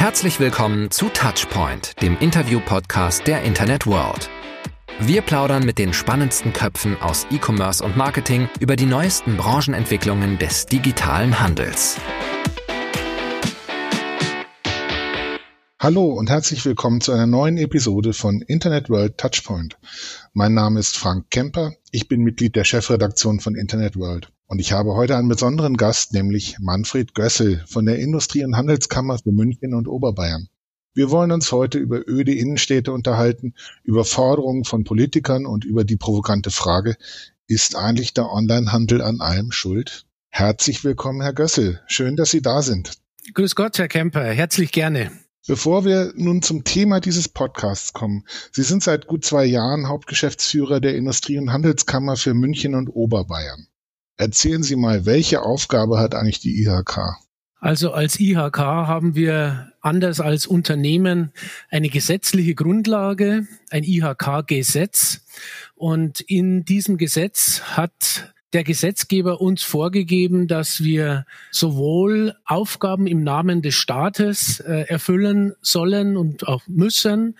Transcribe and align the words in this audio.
Herzlich 0.00 0.40
willkommen 0.40 0.90
zu 0.90 1.10
Touchpoint, 1.10 2.00
dem 2.00 2.16
Interview-Podcast 2.20 3.26
der 3.26 3.42
Internet 3.42 3.86
World. 3.86 4.30
Wir 4.98 5.20
plaudern 5.20 5.66
mit 5.66 5.76
den 5.76 5.92
spannendsten 5.92 6.54
Köpfen 6.54 6.96
aus 7.02 7.26
E-Commerce 7.30 7.84
und 7.84 7.98
Marketing 7.98 8.48
über 8.60 8.76
die 8.76 8.86
neuesten 8.86 9.36
Branchenentwicklungen 9.36 10.38
des 10.38 10.64
digitalen 10.64 11.38
Handels. 11.38 11.98
Hallo 15.82 16.12
und 16.12 16.28
herzlich 16.28 16.62
willkommen 16.66 17.00
zu 17.00 17.10
einer 17.10 17.26
neuen 17.26 17.56
Episode 17.56 18.12
von 18.12 18.42
Internet 18.42 18.90
World 18.90 19.16
Touchpoint. 19.16 19.78
Mein 20.34 20.52
Name 20.52 20.78
ist 20.78 20.98
Frank 20.98 21.30
Kemper. 21.30 21.72
Ich 21.90 22.06
bin 22.06 22.20
Mitglied 22.20 22.54
der 22.54 22.64
Chefredaktion 22.64 23.40
von 23.40 23.54
Internet 23.54 23.96
World. 23.96 24.30
Und 24.46 24.58
ich 24.58 24.72
habe 24.72 24.92
heute 24.92 25.16
einen 25.16 25.30
besonderen 25.30 25.78
Gast, 25.78 26.12
nämlich 26.12 26.58
Manfred 26.60 27.14
Gössel 27.14 27.64
von 27.66 27.86
der 27.86 27.98
Industrie- 27.98 28.44
und 28.44 28.58
Handelskammer 28.58 29.20
für 29.20 29.32
München 29.32 29.72
und 29.72 29.88
Oberbayern. 29.88 30.48
Wir 30.92 31.10
wollen 31.10 31.32
uns 31.32 31.50
heute 31.50 31.78
über 31.78 32.06
öde 32.06 32.34
Innenstädte 32.34 32.92
unterhalten, 32.92 33.54
über 33.82 34.04
Forderungen 34.04 34.64
von 34.64 34.84
Politikern 34.84 35.46
und 35.46 35.64
über 35.64 35.84
die 35.84 35.96
provokante 35.96 36.50
Frage, 36.50 36.96
ist 37.46 37.74
eigentlich 37.74 38.12
der 38.12 38.30
Onlinehandel 38.30 39.00
an 39.00 39.22
allem 39.22 39.50
schuld? 39.50 40.04
Herzlich 40.28 40.84
willkommen, 40.84 41.22
Herr 41.22 41.32
Gössel. 41.32 41.80
Schön, 41.86 42.16
dass 42.16 42.32
Sie 42.32 42.42
da 42.42 42.60
sind. 42.60 42.98
Grüß 43.32 43.54
Gott, 43.54 43.78
Herr 43.78 43.88
Kemper. 43.88 44.24
Herzlich 44.24 44.72
gerne. 44.72 45.10
Bevor 45.46 45.84
wir 45.84 46.12
nun 46.16 46.42
zum 46.42 46.64
Thema 46.64 47.00
dieses 47.00 47.28
Podcasts 47.28 47.92
kommen, 47.92 48.24
Sie 48.52 48.62
sind 48.62 48.82
seit 48.82 49.06
gut 49.06 49.24
zwei 49.24 49.44
Jahren 49.44 49.88
Hauptgeschäftsführer 49.88 50.80
der 50.80 50.96
Industrie- 50.96 51.38
und 51.38 51.52
Handelskammer 51.52 52.16
für 52.16 52.34
München 52.34 52.74
und 52.74 52.88
Oberbayern. 52.88 53.66
Erzählen 54.16 54.62
Sie 54.62 54.76
mal, 54.76 55.06
welche 55.06 55.42
Aufgabe 55.42 55.98
hat 55.98 56.14
eigentlich 56.14 56.40
die 56.40 56.62
IHK? 56.62 57.16
Also 57.58 57.92
als 57.92 58.20
IHK 58.20 58.58
haben 58.58 59.14
wir 59.14 59.72
anders 59.80 60.20
als 60.20 60.46
Unternehmen 60.46 61.32
eine 61.70 61.88
gesetzliche 61.88 62.54
Grundlage, 62.54 63.46
ein 63.70 63.84
IHK-Gesetz. 63.84 65.20
Und 65.74 66.20
in 66.20 66.64
diesem 66.64 66.98
Gesetz 66.98 67.62
hat 67.62 68.34
der 68.52 68.64
Gesetzgeber 68.64 69.40
uns 69.40 69.62
vorgegeben, 69.62 70.48
dass 70.48 70.82
wir 70.82 71.24
sowohl 71.50 72.34
Aufgaben 72.44 73.06
im 73.06 73.22
Namen 73.22 73.62
des 73.62 73.74
Staates 73.74 74.60
äh, 74.60 74.86
erfüllen 74.88 75.54
sollen 75.60 76.16
und 76.16 76.48
auch 76.48 76.62
müssen. 76.66 77.36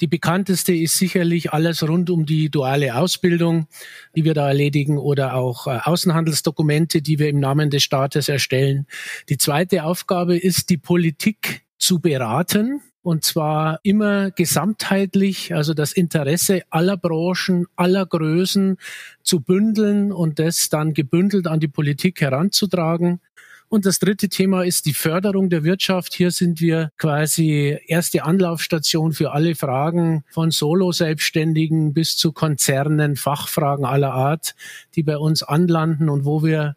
Die 0.00 0.06
bekannteste 0.06 0.74
ist 0.74 0.98
sicherlich 0.98 1.52
alles 1.52 1.88
rund 1.88 2.10
um 2.10 2.26
die 2.26 2.50
duale 2.50 2.96
Ausbildung, 2.96 3.68
die 4.16 4.24
wir 4.24 4.34
da 4.34 4.48
erledigen, 4.48 4.98
oder 4.98 5.34
auch 5.34 5.66
äh, 5.66 5.78
Außenhandelsdokumente, 5.82 7.02
die 7.02 7.18
wir 7.18 7.28
im 7.28 7.40
Namen 7.40 7.70
des 7.70 7.82
Staates 7.82 8.28
erstellen. 8.28 8.86
Die 9.28 9.38
zweite 9.38 9.84
Aufgabe 9.84 10.36
ist, 10.36 10.70
die 10.70 10.78
Politik 10.78 11.62
zu 11.78 12.00
beraten 12.00 12.80
und 13.04 13.22
zwar 13.22 13.80
immer 13.82 14.30
gesamtheitlich, 14.30 15.54
also 15.54 15.74
das 15.74 15.92
Interesse 15.92 16.62
aller 16.70 16.96
Branchen, 16.96 17.66
aller 17.76 18.06
Größen 18.06 18.78
zu 19.22 19.40
bündeln 19.40 20.10
und 20.10 20.38
das 20.38 20.70
dann 20.70 20.94
gebündelt 20.94 21.46
an 21.46 21.60
die 21.60 21.68
Politik 21.68 22.22
heranzutragen. 22.22 23.20
Und 23.68 23.84
das 23.84 23.98
dritte 23.98 24.30
Thema 24.30 24.64
ist 24.64 24.86
die 24.86 24.94
Förderung 24.94 25.50
der 25.50 25.64
Wirtschaft. 25.64 26.14
Hier 26.14 26.30
sind 26.30 26.62
wir 26.62 26.92
quasi 26.96 27.78
erste 27.86 28.24
Anlaufstation 28.24 29.12
für 29.12 29.32
alle 29.32 29.54
Fragen 29.54 30.24
von 30.30 30.50
Solo-Selbstständigen 30.50 31.92
bis 31.92 32.16
zu 32.16 32.32
Konzernen, 32.32 33.16
Fachfragen 33.16 33.84
aller 33.84 34.14
Art, 34.14 34.54
die 34.94 35.02
bei 35.02 35.18
uns 35.18 35.42
anlanden 35.42 36.08
und 36.08 36.24
wo 36.24 36.42
wir 36.42 36.74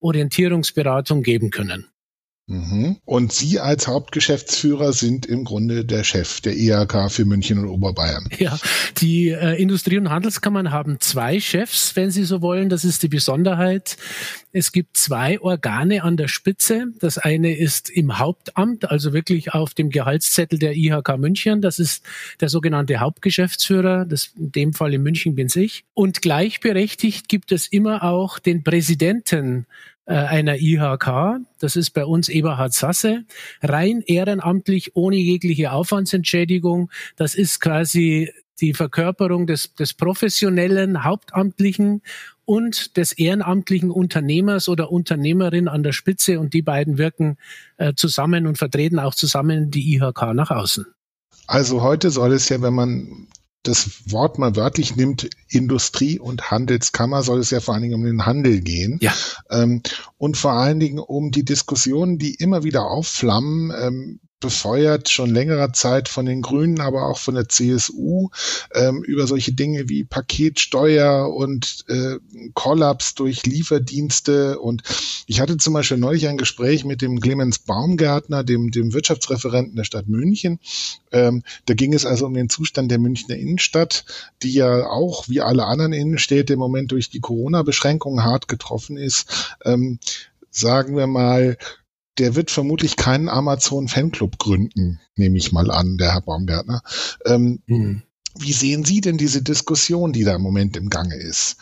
Orientierungsberatung 0.00 1.22
geben 1.22 1.50
können. 1.50 1.86
Mhm. 2.48 2.98
Und 3.04 3.32
Sie 3.32 3.58
als 3.58 3.88
Hauptgeschäftsführer 3.88 4.92
sind 4.92 5.26
im 5.26 5.42
Grunde 5.44 5.84
der 5.84 6.04
Chef 6.04 6.40
der 6.40 6.56
IHK 6.56 7.10
für 7.10 7.24
München 7.24 7.58
und 7.58 7.68
Oberbayern. 7.68 8.28
Ja, 8.38 8.56
die 8.98 9.30
äh, 9.30 9.60
Industrie- 9.60 9.98
und 9.98 10.10
Handelskammern 10.10 10.70
haben 10.70 11.00
zwei 11.00 11.40
Chefs, 11.40 11.96
wenn 11.96 12.12
Sie 12.12 12.22
so 12.22 12.42
wollen. 12.42 12.68
Das 12.68 12.84
ist 12.84 13.02
die 13.02 13.08
Besonderheit. 13.08 13.96
Es 14.52 14.70
gibt 14.70 14.96
zwei 14.96 15.40
Organe 15.40 16.04
an 16.04 16.16
der 16.16 16.28
Spitze. 16.28 16.86
Das 17.00 17.18
eine 17.18 17.56
ist 17.56 17.90
im 17.90 18.18
Hauptamt, 18.18 18.90
also 18.90 19.12
wirklich 19.12 19.52
auf 19.52 19.74
dem 19.74 19.90
Gehaltszettel 19.90 20.60
der 20.60 20.76
IHK 20.76 21.18
München. 21.18 21.60
Das 21.62 21.80
ist 21.80 22.04
der 22.40 22.48
sogenannte 22.48 23.00
Hauptgeschäftsführer. 23.00 24.04
Das, 24.04 24.30
in 24.38 24.52
dem 24.52 24.72
Fall 24.72 24.94
in 24.94 25.02
München 25.02 25.34
bin 25.34 25.48
ich. 25.52 25.84
Und 25.94 26.22
gleichberechtigt 26.22 27.28
gibt 27.28 27.50
es 27.50 27.66
immer 27.66 28.04
auch 28.04 28.38
den 28.38 28.62
Präsidenten 28.62 29.66
einer 30.12 30.56
IHK. 30.60 31.40
Das 31.58 31.76
ist 31.76 31.90
bei 31.90 32.04
uns 32.04 32.28
Eberhard 32.28 32.72
Sasse. 32.72 33.24
Rein 33.62 34.02
ehrenamtlich, 34.06 34.94
ohne 34.94 35.16
jegliche 35.16 35.72
Aufwandsentschädigung. 35.72 36.90
Das 37.16 37.34
ist 37.34 37.60
quasi 37.60 38.30
die 38.60 38.72
Verkörperung 38.72 39.46
des, 39.46 39.74
des 39.74 39.94
professionellen, 39.94 41.04
hauptamtlichen 41.04 42.02
und 42.44 42.96
des 42.96 43.12
ehrenamtlichen 43.12 43.90
Unternehmers 43.90 44.68
oder 44.68 44.90
Unternehmerin 44.90 45.68
an 45.68 45.82
der 45.82 45.92
Spitze. 45.92 46.40
Und 46.40 46.54
die 46.54 46.62
beiden 46.62 46.96
wirken 46.98 47.36
äh, 47.76 47.92
zusammen 47.94 48.46
und 48.46 48.56
vertreten 48.56 48.98
auch 48.98 49.14
zusammen 49.14 49.70
die 49.70 49.94
IHK 49.94 50.32
nach 50.32 50.50
außen. 50.50 50.86
Also 51.48 51.82
heute 51.82 52.10
soll 52.10 52.32
es 52.32 52.48
ja, 52.48 52.60
wenn 52.62 52.74
man 52.74 53.28
das 53.68 54.10
Wort 54.10 54.38
mal 54.38 54.56
wörtlich 54.56 54.96
nimmt, 54.96 55.28
Industrie- 55.48 56.18
und 56.18 56.50
Handelskammer, 56.50 57.22
soll 57.22 57.40
es 57.40 57.50
ja 57.50 57.60
vor 57.60 57.74
allen 57.74 57.82
Dingen 57.82 57.94
um 57.94 58.04
den 58.04 58.26
Handel 58.26 58.60
gehen. 58.60 58.98
Ja. 59.00 59.12
Ähm, 59.50 59.82
und 60.18 60.36
vor 60.36 60.52
allen 60.52 60.80
Dingen 60.80 60.98
um 60.98 61.30
die 61.30 61.44
Diskussionen, 61.44 62.18
die 62.18 62.34
immer 62.34 62.62
wieder 62.64 62.86
aufflammen, 62.86 63.72
ähm, 63.78 64.20
befeuert 64.40 65.08
schon 65.08 65.30
längerer 65.30 65.72
Zeit 65.72 66.08
von 66.08 66.26
den 66.26 66.42
Grünen, 66.42 66.80
aber 66.80 67.06
auch 67.06 67.18
von 67.18 67.34
der 67.34 67.48
CSU 67.48 68.28
ähm, 68.74 69.02
über 69.02 69.26
solche 69.26 69.52
Dinge 69.52 69.88
wie 69.88 70.04
Paketsteuer 70.04 71.32
und 71.32 71.84
äh, 71.88 72.16
Kollaps 72.52 73.14
durch 73.14 73.46
Lieferdienste. 73.46 74.58
Und 74.58 74.82
ich 75.26 75.40
hatte 75.40 75.56
zum 75.56 75.72
Beispiel 75.72 75.96
neulich 75.96 76.28
ein 76.28 76.36
Gespräch 76.36 76.84
mit 76.84 77.00
dem 77.00 77.20
Clemens 77.20 77.60
Baumgärtner, 77.60 78.44
dem, 78.44 78.70
dem 78.70 78.92
Wirtschaftsreferenten 78.92 79.74
der 79.74 79.84
Stadt 79.84 80.06
München. 80.06 80.60
Ähm, 81.12 81.42
da 81.64 81.72
ging 81.72 81.94
es 81.94 82.04
also 82.04 82.26
um 82.26 82.34
den 82.34 82.50
Zustand 82.50 82.90
der 82.90 82.98
Münchner 82.98 83.36
Innenstadt, 83.36 84.04
die 84.42 84.52
ja 84.52 84.86
auch 84.86 85.28
wie 85.28 85.40
alle 85.40 85.64
anderen 85.64 85.94
Innenstädte 85.94 86.52
im 86.52 86.58
Moment 86.58 86.92
durch 86.92 87.08
die 87.08 87.20
Corona-Beschränkungen 87.20 88.22
hart 88.22 88.48
getroffen 88.48 88.98
ist. 88.98 89.56
Ähm, 89.64 89.98
sagen 90.50 90.96
wir 90.96 91.06
mal, 91.06 91.56
der 92.18 92.34
wird 92.34 92.50
vermutlich 92.50 92.96
keinen 92.96 93.28
Amazon-Fanclub 93.28 94.38
gründen, 94.38 95.00
nehme 95.16 95.38
ich 95.38 95.52
mal 95.52 95.70
an, 95.70 95.96
der 95.98 96.12
Herr 96.12 96.22
Baumgärtner. 96.22 96.82
Ähm, 97.24 97.62
mhm. 97.66 98.02
Wie 98.38 98.52
sehen 98.52 98.84
Sie 98.84 99.00
denn 99.00 99.16
diese 99.16 99.42
Diskussion, 99.42 100.12
die 100.12 100.24
da 100.24 100.34
im 100.34 100.42
Moment 100.42 100.76
im 100.76 100.90
Gange 100.90 101.16
ist? 101.16 101.56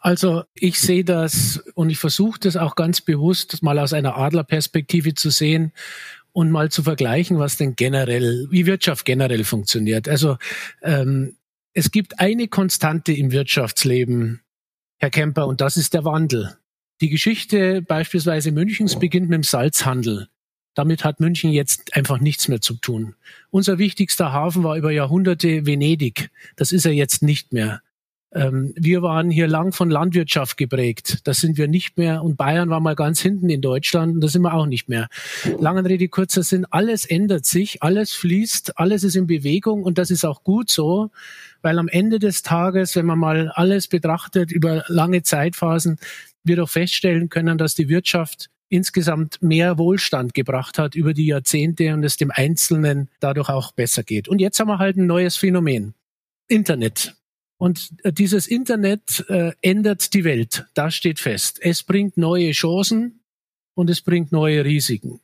Also 0.00 0.42
ich 0.54 0.80
sehe 0.80 1.04
das 1.04 1.62
und 1.74 1.90
ich 1.90 1.98
versuche 1.98 2.40
das 2.40 2.56
auch 2.56 2.74
ganz 2.74 3.00
bewusst 3.00 3.62
mal 3.62 3.78
aus 3.78 3.92
einer 3.92 4.16
Adlerperspektive 4.16 5.14
zu 5.14 5.30
sehen 5.30 5.72
und 6.32 6.50
mal 6.50 6.70
zu 6.70 6.82
vergleichen, 6.82 7.38
was 7.38 7.56
denn 7.56 7.76
generell, 7.76 8.48
wie 8.50 8.66
Wirtschaft 8.66 9.04
generell 9.04 9.44
funktioniert. 9.44 10.08
Also 10.08 10.36
ähm, 10.82 11.36
es 11.74 11.90
gibt 11.90 12.18
eine 12.18 12.48
Konstante 12.48 13.12
im 13.12 13.32
Wirtschaftsleben, 13.32 14.40
Herr 14.98 15.10
Kemper, 15.10 15.46
und 15.46 15.60
das 15.60 15.76
ist 15.76 15.94
der 15.94 16.04
Wandel. 16.04 16.56
Die 17.02 17.08
Geschichte 17.08 17.82
beispielsweise 17.82 18.52
Münchens 18.52 18.96
beginnt 18.96 19.28
mit 19.28 19.34
dem 19.34 19.42
Salzhandel. 19.42 20.28
Damit 20.74 21.04
hat 21.04 21.18
München 21.18 21.50
jetzt 21.50 21.96
einfach 21.96 22.20
nichts 22.20 22.46
mehr 22.46 22.60
zu 22.60 22.74
tun. 22.74 23.16
Unser 23.50 23.78
wichtigster 23.78 24.32
Hafen 24.32 24.62
war 24.62 24.76
über 24.76 24.92
Jahrhunderte 24.92 25.66
Venedig. 25.66 26.30
Das 26.54 26.70
ist 26.70 26.86
er 26.86 26.92
jetzt 26.92 27.24
nicht 27.24 27.52
mehr. 27.52 27.82
Ähm, 28.34 28.72
wir 28.76 29.02
waren 29.02 29.30
hier 29.30 29.48
lang 29.48 29.72
von 29.72 29.90
Landwirtschaft 29.90 30.56
geprägt. 30.56 31.18
Das 31.24 31.40
sind 31.40 31.58
wir 31.58 31.66
nicht 31.66 31.98
mehr. 31.98 32.22
Und 32.22 32.36
Bayern 32.36 32.70
war 32.70 32.78
mal 32.78 32.94
ganz 32.94 33.20
hinten 33.20 33.50
in 33.50 33.60
Deutschland 33.60 34.14
und 34.14 34.20
das 34.20 34.30
sind 34.30 34.42
wir 34.42 34.54
auch 34.54 34.66
nicht 34.66 34.88
mehr. 34.88 35.08
Langen 35.58 35.84
Rede, 35.84 36.08
kurzer 36.08 36.44
Sinn. 36.44 36.66
Alles 36.70 37.04
ändert 37.04 37.46
sich, 37.46 37.82
alles 37.82 38.12
fließt, 38.12 38.78
alles 38.78 39.02
ist 39.02 39.16
in 39.16 39.26
Bewegung 39.26 39.82
und 39.82 39.98
das 39.98 40.12
ist 40.12 40.24
auch 40.24 40.44
gut 40.44 40.70
so, 40.70 41.10
weil 41.62 41.78
am 41.78 41.88
Ende 41.88 42.20
des 42.20 42.42
Tages, 42.42 42.96
wenn 42.96 43.06
man 43.06 43.18
mal 43.18 43.48
alles 43.50 43.88
betrachtet 43.88 44.52
über 44.52 44.84
lange 44.86 45.22
Zeitphasen, 45.22 45.98
wir 46.44 46.56
doch 46.56 46.70
feststellen 46.70 47.28
können, 47.28 47.58
dass 47.58 47.74
die 47.74 47.88
Wirtschaft 47.88 48.48
insgesamt 48.68 49.42
mehr 49.42 49.76
Wohlstand 49.76 50.32
gebracht 50.32 50.78
hat 50.78 50.94
über 50.94 51.12
die 51.12 51.26
Jahrzehnte 51.26 51.92
und 51.92 52.04
es 52.04 52.16
dem 52.16 52.30
Einzelnen 52.30 53.10
dadurch 53.20 53.50
auch 53.50 53.72
besser 53.72 54.02
geht. 54.02 54.28
Und 54.28 54.40
jetzt 54.40 54.58
haben 54.58 54.68
wir 54.68 54.78
halt 54.78 54.96
ein 54.96 55.06
neues 55.06 55.36
Phänomen. 55.36 55.94
Internet. 56.48 57.14
Und 57.58 57.92
äh, 58.02 58.12
dieses 58.12 58.46
Internet 58.46 59.24
äh, 59.28 59.52
ändert 59.60 60.14
die 60.14 60.24
Welt. 60.24 60.66
Das 60.74 60.94
steht 60.94 61.20
fest. 61.20 61.58
Es 61.60 61.82
bringt 61.82 62.16
neue 62.16 62.52
Chancen 62.52 63.20
und 63.74 63.90
es 63.90 64.00
bringt 64.00 64.32
neue 64.32 64.64
Risiken. 64.64 65.20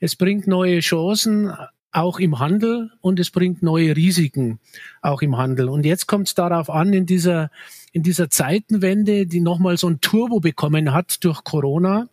Es 0.00 0.16
bringt 0.16 0.46
neue 0.46 0.80
Chancen 0.80 1.52
auch 1.92 2.18
im 2.18 2.38
Handel 2.38 2.90
und 3.00 3.18
es 3.18 3.30
bringt 3.30 3.62
neue 3.62 3.96
Risiken 3.96 4.60
auch 5.00 5.22
im 5.22 5.36
Handel. 5.36 5.68
Und 5.68 5.86
jetzt 5.86 6.06
kommt 6.06 6.28
es 6.28 6.34
darauf 6.34 6.70
an, 6.70 6.92
in 6.92 7.06
dieser, 7.06 7.50
in 7.92 8.02
dieser 8.02 8.30
Zeitenwende, 8.30 9.26
die 9.26 9.40
nochmal 9.40 9.78
so 9.78 9.88
ein 9.88 10.00
Turbo 10.00 10.40
bekommen 10.40 10.92
hat 10.92 11.24
durch 11.24 11.44
Corona, 11.44 12.08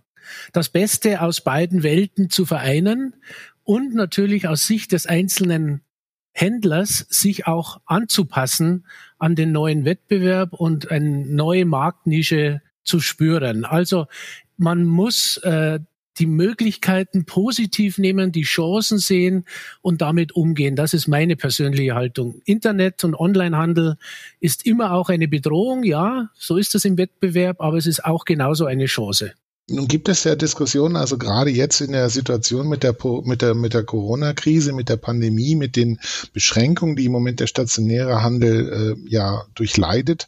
das 0.53 0.69
Beste 0.69 1.21
aus 1.21 1.41
beiden 1.41 1.83
Welten 1.83 2.29
zu 2.29 2.45
vereinen 2.45 3.15
und 3.63 3.93
natürlich 3.93 4.47
aus 4.47 4.65
Sicht 4.65 4.91
des 4.91 5.05
einzelnen 5.05 5.81
Händlers 6.31 7.05
sich 7.09 7.47
auch 7.47 7.79
anzupassen 7.85 8.85
an 9.17 9.35
den 9.35 9.51
neuen 9.51 9.85
Wettbewerb 9.85 10.53
und 10.53 10.91
eine 10.91 11.25
neue 11.25 11.65
Marktnische 11.65 12.61
zu 12.83 12.99
spüren. 12.99 13.65
Also 13.65 14.07
man 14.57 14.83
muss 14.83 15.37
äh, 15.37 15.79
die 16.19 16.25
Möglichkeiten 16.25 17.25
positiv 17.25 17.97
nehmen, 17.97 18.31
die 18.31 18.43
Chancen 18.43 18.97
sehen 18.97 19.45
und 19.81 20.01
damit 20.01 20.33
umgehen. 20.33 20.75
Das 20.75 20.93
ist 20.93 21.07
meine 21.07 21.35
persönliche 21.35 21.95
Haltung. 21.95 22.41
Internet 22.45 23.03
und 23.03 23.15
Onlinehandel 23.15 23.97
ist 24.39 24.65
immer 24.65 24.93
auch 24.93 25.09
eine 25.09 25.27
Bedrohung, 25.27 25.83
ja, 25.83 26.29
so 26.35 26.57
ist 26.57 26.75
es 26.75 26.85
im 26.85 26.97
Wettbewerb, 26.97 27.61
aber 27.61 27.77
es 27.77 27.85
ist 27.85 28.05
auch 28.05 28.25
genauso 28.25 28.65
eine 28.65 28.85
Chance. 28.85 29.33
Nun 29.67 29.87
gibt 29.87 30.09
es 30.09 30.23
ja 30.23 30.35
Diskussionen, 30.35 30.95
also 30.95 31.17
gerade 31.17 31.49
jetzt 31.49 31.81
in 31.81 31.91
der 31.91 32.09
Situation 32.09 32.69
mit 32.69 32.83
der, 32.83 32.95
mit 33.23 33.41
der, 33.41 33.55
mit 33.55 33.73
der 33.73 33.83
Corona-Krise, 33.83 34.73
mit 34.73 34.89
der 34.89 34.97
Pandemie, 34.97 35.55
mit 35.55 35.75
den 35.75 35.99
Beschränkungen, 36.33 36.95
die 36.95 37.05
im 37.05 37.11
Moment 37.11 37.39
der 37.39 37.47
stationäre 37.47 38.21
Handel 38.21 38.95
äh, 38.95 39.09
ja 39.09 39.43
durchleidet, 39.55 40.27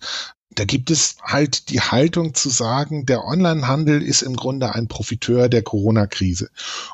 da 0.50 0.66
gibt 0.66 0.90
es 0.90 1.18
halt 1.22 1.70
die 1.70 1.82
Haltung 1.82 2.34
zu 2.34 2.50
sagen, 2.50 3.06
der 3.06 3.24
Onlinehandel 3.26 4.02
ist 4.02 4.22
im 4.22 4.36
Grunde 4.36 4.74
ein 4.74 4.88
Profiteur 4.88 5.50
der 5.50 5.62
Corona-Krise. 5.62 6.50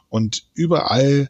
Und 0.10 0.46
überall 0.54 1.30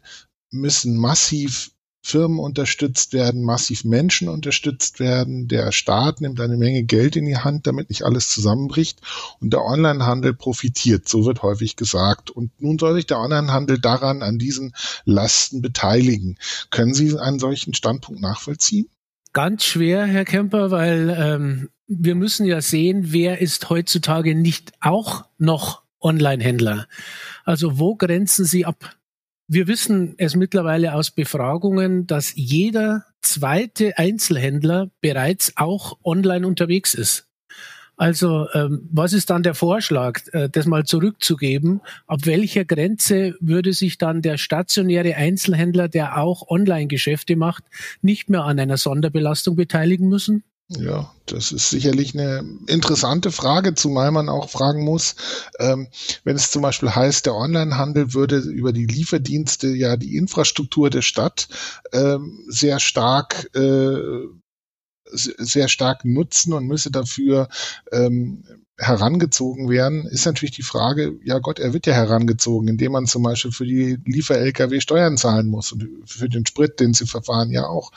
müssen 0.50 0.96
massiv 0.96 1.70
Firmen 2.06 2.38
unterstützt 2.38 3.14
werden, 3.14 3.42
massiv 3.42 3.84
Menschen 3.84 4.28
unterstützt 4.28 5.00
werden. 5.00 5.48
Der 5.48 5.72
Staat 5.72 6.20
nimmt 6.20 6.38
eine 6.38 6.58
Menge 6.58 6.84
Geld 6.84 7.16
in 7.16 7.24
die 7.24 7.38
Hand, 7.38 7.66
damit 7.66 7.88
nicht 7.88 8.04
alles 8.04 8.28
zusammenbricht. 8.28 9.00
Und 9.40 9.54
der 9.54 9.64
Onlinehandel 9.64 10.34
profitiert, 10.34 11.08
so 11.08 11.24
wird 11.24 11.42
häufig 11.42 11.76
gesagt. 11.76 12.30
Und 12.30 12.50
nun 12.60 12.78
soll 12.78 12.94
sich 12.94 13.06
der 13.06 13.20
Onlinehandel 13.20 13.78
daran, 13.78 14.22
an 14.22 14.38
diesen 14.38 14.74
Lasten 15.06 15.62
beteiligen. 15.62 16.36
Können 16.70 16.92
Sie 16.92 17.18
einen 17.18 17.38
solchen 17.38 17.72
Standpunkt 17.72 18.20
nachvollziehen? 18.20 18.90
Ganz 19.34 19.64
schwer, 19.64 20.06
Herr 20.06 20.24
Kemper, 20.24 20.70
weil 20.70 21.12
ähm, 21.18 21.68
wir 21.88 22.14
müssen 22.14 22.46
ja 22.46 22.60
sehen, 22.60 23.12
wer 23.12 23.40
ist 23.40 23.68
heutzutage 23.68 24.36
nicht 24.36 24.72
auch 24.80 25.24
noch 25.38 25.82
Online-Händler. 26.00 26.86
Also 27.44 27.80
wo 27.80 27.96
grenzen 27.96 28.44
Sie 28.44 28.64
ab? 28.64 28.96
Wir 29.48 29.66
wissen 29.66 30.14
es 30.18 30.36
mittlerweile 30.36 30.94
aus 30.94 31.10
Befragungen, 31.10 32.06
dass 32.06 32.32
jeder 32.36 33.06
zweite 33.22 33.98
Einzelhändler 33.98 34.90
bereits 35.00 35.54
auch 35.56 35.98
online 36.04 36.46
unterwegs 36.46 36.94
ist. 36.94 37.26
Also 37.96 38.46
ähm, 38.54 38.88
was 38.92 39.12
ist 39.12 39.30
dann 39.30 39.42
der 39.42 39.54
Vorschlag, 39.54 40.20
äh, 40.32 40.48
das 40.48 40.66
mal 40.66 40.84
zurückzugeben? 40.84 41.80
Ab 42.06 42.20
welcher 42.24 42.64
Grenze 42.64 43.34
würde 43.40 43.72
sich 43.72 43.98
dann 43.98 44.22
der 44.22 44.36
stationäre 44.36 45.14
Einzelhändler, 45.14 45.88
der 45.88 46.18
auch 46.18 46.48
Online-Geschäfte 46.48 47.36
macht, 47.36 47.64
nicht 48.02 48.30
mehr 48.30 48.44
an 48.44 48.58
einer 48.58 48.76
Sonderbelastung 48.76 49.56
beteiligen 49.56 50.08
müssen? 50.08 50.42
Ja, 50.68 51.12
das 51.26 51.52
ist 51.52 51.68
sicherlich 51.68 52.14
eine 52.14 52.42
interessante 52.68 53.30
Frage, 53.30 53.74
zumal 53.74 54.10
man 54.10 54.30
auch 54.30 54.48
fragen 54.48 54.82
muss, 54.82 55.14
ähm, 55.58 55.88
wenn 56.24 56.36
es 56.36 56.50
zum 56.50 56.62
Beispiel 56.62 56.90
heißt, 56.90 57.26
der 57.26 57.34
Onlinehandel 57.34 58.14
würde 58.14 58.38
über 58.38 58.72
die 58.72 58.86
Lieferdienste 58.86 59.68
ja 59.68 59.98
die 59.98 60.16
Infrastruktur 60.16 60.88
der 60.88 61.02
Stadt 61.02 61.48
ähm, 61.92 62.42
sehr 62.48 62.80
stark 62.80 63.54
äh, 63.54 63.98
sehr 65.14 65.68
stark 65.68 66.04
nutzen 66.04 66.52
und 66.52 66.66
müsse 66.66 66.90
dafür 66.90 67.48
ähm, 67.92 68.44
herangezogen 68.76 69.70
werden, 69.70 70.04
ist 70.06 70.26
natürlich 70.26 70.56
die 70.56 70.62
Frage, 70.62 71.14
ja 71.22 71.38
Gott, 71.38 71.60
er 71.60 71.72
wird 71.72 71.86
ja 71.86 71.92
herangezogen, 71.92 72.66
indem 72.66 72.92
man 72.92 73.06
zum 73.06 73.22
Beispiel 73.22 73.52
für 73.52 73.64
die 73.64 73.98
Liefer-Lkw 74.04 74.80
Steuern 74.80 75.16
zahlen 75.16 75.46
muss 75.46 75.70
und 75.70 75.88
für 76.06 76.28
den 76.28 76.44
Sprit, 76.44 76.80
den 76.80 76.92
sie 76.92 77.06
verfahren, 77.06 77.50
ja 77.50 77.66
auch. 77.66 77.92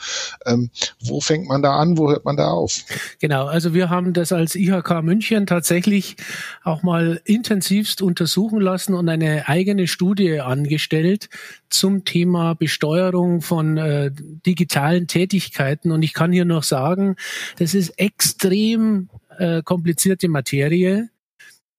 Ähm, 0.46 0.70
wo 1.00 1.20
fängt 1.20 1.48
man 1.48 1.62
da 1.62 1.76
an, 1.76 1.98
wo 1.98 2.10
hört 2.10 2.24
man 2.24 2.36
da 2.36 2.48
auf? 2.50 2.84
Genau, 3.18 3.46
also 3.46 3.74
wir 3.74 3.90
haben 3.90 4.12
das 4.12 4.30
als 4.30 4.54
IHK 4.54 5.02
München 5.02 5.46
tatsächlich 5.46 6.16
auch 6.62 6.84
mal 6.84 7.20
intensivst 7.24 8.00
untersuchen 8.00 8.60
lassen 8.60 8.94
und 8.94 9.08
eine 9.08 9.48
eigene 9.48 9.88
Studie 9.88 10.40
angestellt 10.40 11.28
zum 11.70 12.04
Thema 12.04 12.54
Besteuerung 12.54 13.42
von 13.42 13.78
äh, 13.78 14.12
digitalen 14.46 15.08
Tätigkeiten. 15.08 15.90
Und 15.90 16.02
ich 16.02 16.14
kann 16.14 16.30
hier 16.30 16.44
noch 16.44 16.62
sagen, 16.62 17.16
das 17.58 17.74
ist 17.74 17.98
extrem 17.98 19.08
äh, 19.38 19.62
komplizierte 19.62 20.28
Materie, 20.28 21.10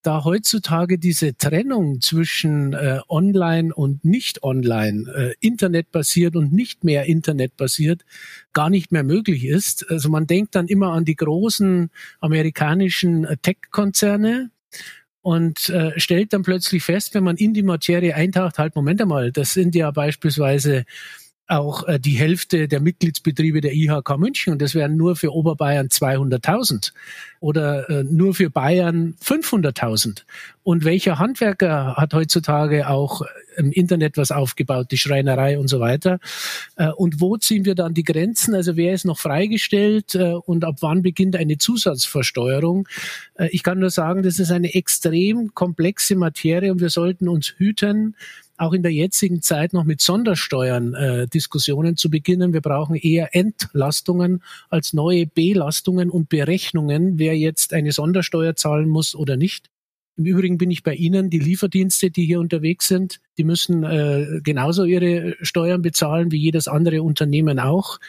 da 0.02 0.24
heutzutage 0.24 0.98
diese 0.98 1.36
Trennung 1.36 2.00
zwischen 2.02 2.74
äh, 2.74 3.00
online 3.10 3.74
und 3.74 4.06
nicht 4.06 4.44
online, 4.44 5.12
äh, 5.14 5.34
internetbasiert 5.42 6.36
und 6.36 6.54
nicht 6.54 6.84
mehr 6.84 7.06
internetbasiert, 7.06 8.06
gar 8.54 8.70
nicht 8.70 8.92
mehr 8.92 9.04
möglich 9.04 9.46
ist. 9.46 9.86
Also 9.90 10.10
man 10.10 10.26
denkt 10.26 10.56
dann 10.56 10.68
immer 10.68 10.94
an 10.94 11.04
die 11.04 11.16
großen 11.16 11.90
amerikanischen 12.22 13.26
äh, 13.26 13.38
Tech-Konzerne, 13.38 14.52
und 15.22 15.70
äh, 15.70 16.00
stellt 16.00 16.34
dann 16.34 16.44
plötzlich 16.44 16.82
fest, 16.82 17.14
wenn 17.14 17.24
man 17.24 17.36
in 17.36 17.54
die 17.54 17.62
Materie 17.62 18.16
eintaucht, 18.16 18.58
halt, 18.58 18.76
Moment 18.76 19.02
einmal, 19.02 19.32
das 19.32 19.54
sind 19.54 19.76
ja 19.76 19.92
beispielsweise 19.92 20.86
auch 21.50 21.88
äh, 21.88 22.00
die 22.00 22.18
Hälfte 22.18 22.68
der 22.68 22.80
Mitgliedsbetriebe 22.80 23.62
der 23.62 23.74
IHK 23.74 24.18
München 24.18 24.54
und 24.54 24.62
das 24.62 24.76
wären 24.76 24.96
nur 24.98 25.16
für 25.16 25.34
Oberbayern 25.34 25.88
200.000 25.88 26.92
oder 27.40 27.90
äh, 27.90 28.04
nur 28.04 28.36
für 28.36 28.50
Bayern 28.50 29.16
500.000. 29.24 30.24
Und 30.64 30.86
welcher 30.86 31.18
Handwerker 31.18 31.96
hat 31.96 32.14
heutzutage 32.14 32.88
auch 32.88 33.24
im 33.58 33.72
Internet 33.72 34.18
was 34.18 34.32
aufgebaut, 34.32 34.92
die 34.92 34.98
Schreinerei 34.98 35.58
und 35.58 35.68
so 35.68 35.80
weiter? 35.80 36.20
Äh, 36.76 36.90
und 36.90 37.20
wo 37.20 37.38
ziehen 37.38 37.66
wir 37.66 37.76
dann 37.76 37.94
die 37.94 38.04
Grenzen? 38.04 38.54
Also 38.54 38.76
wer 38.76 38.94
ist 38.94 39.06
noch 39.06 39.18
freigestellt 39.18 40.16
äh, 40.16 40.34
und 40.34 40.64
ab 40.66 40.78
wann 40.82 41.02
beginnt 41.02 41.36
eine 41.36 41.58
Zusatzversteuerung? 41.58 42.88
Äh, 43.36 43.48
ich 43.52 43.64
kann 43.64 43.80
nur 43.80 43.90
sagen, 43.90 44.22
das 44.22 44.38
ist 44.38 44.52
eine 44.52 44.74
extrem 44.76 45.54
komplexe 45.56 46.16
Materie 46.16 46.72
und 46.72 46.82
wir 46.82 46.90
sollten 46.90 47.28
uns 47.28 47.56
hüten, 47.58 48.16
auch 48.60 48.74
in 48.74 48.84
der 48.84 48.92
jetzigen 48.92 49.42
Zeit 49.42 49.74
noch 49.74 49.86
mit 49.86 50.02
Sondersteuern 50.02 50.94
äh, 50.94 51.28
Diskussionen 51.28 51.96
zu 51.96 52.10
beginnen. 52.10 52.54
Wir 52.54 52.62
brauchen 52.62 52.96
eher 52.96 53.34
Entlastungen 53.34 54.44
als 54.70 54.94
neue 54.94 55.26
Belastungen 55.26 56.10
und 56.10 56.30
Berechnungen, 56.30 57.18
wer 57.18 57.38
jetzt 57.38 57.74
eine 57.74 57.92
Sondersteuer 57.92 58.56
zahlen 58.56 58.90
muss 58.90 59.16
oder 59.16 59.38
nicht. 59.38 59.70
Im 60.18 60.26
Übrigen 60.26 60.58
bin 60.58 60.70
ich 60.70 60.84
bei 60.84 60.96
Ihnen, 60.96 61.30
die 61.30 61.40
Lieferdienste, 61.40 62.12
die 62.12 62.26
hier 62.26 62.42
unterwegs 62.42 62.90
sind, 62.90 63.22
die 63.38 63.46
müssen 63.46 63.86
äh, 63.86 64.42
genauso 64.44 64.84
ihre 64.84 65.38
Steuern 65.42 65.82
bezahlen 65.82 66.34
wie 66.34 66.38
jedes 66.38 66.68
andere 66.68 67.02
Unternehmen 67.02 67.58
auch. 67.58 68.00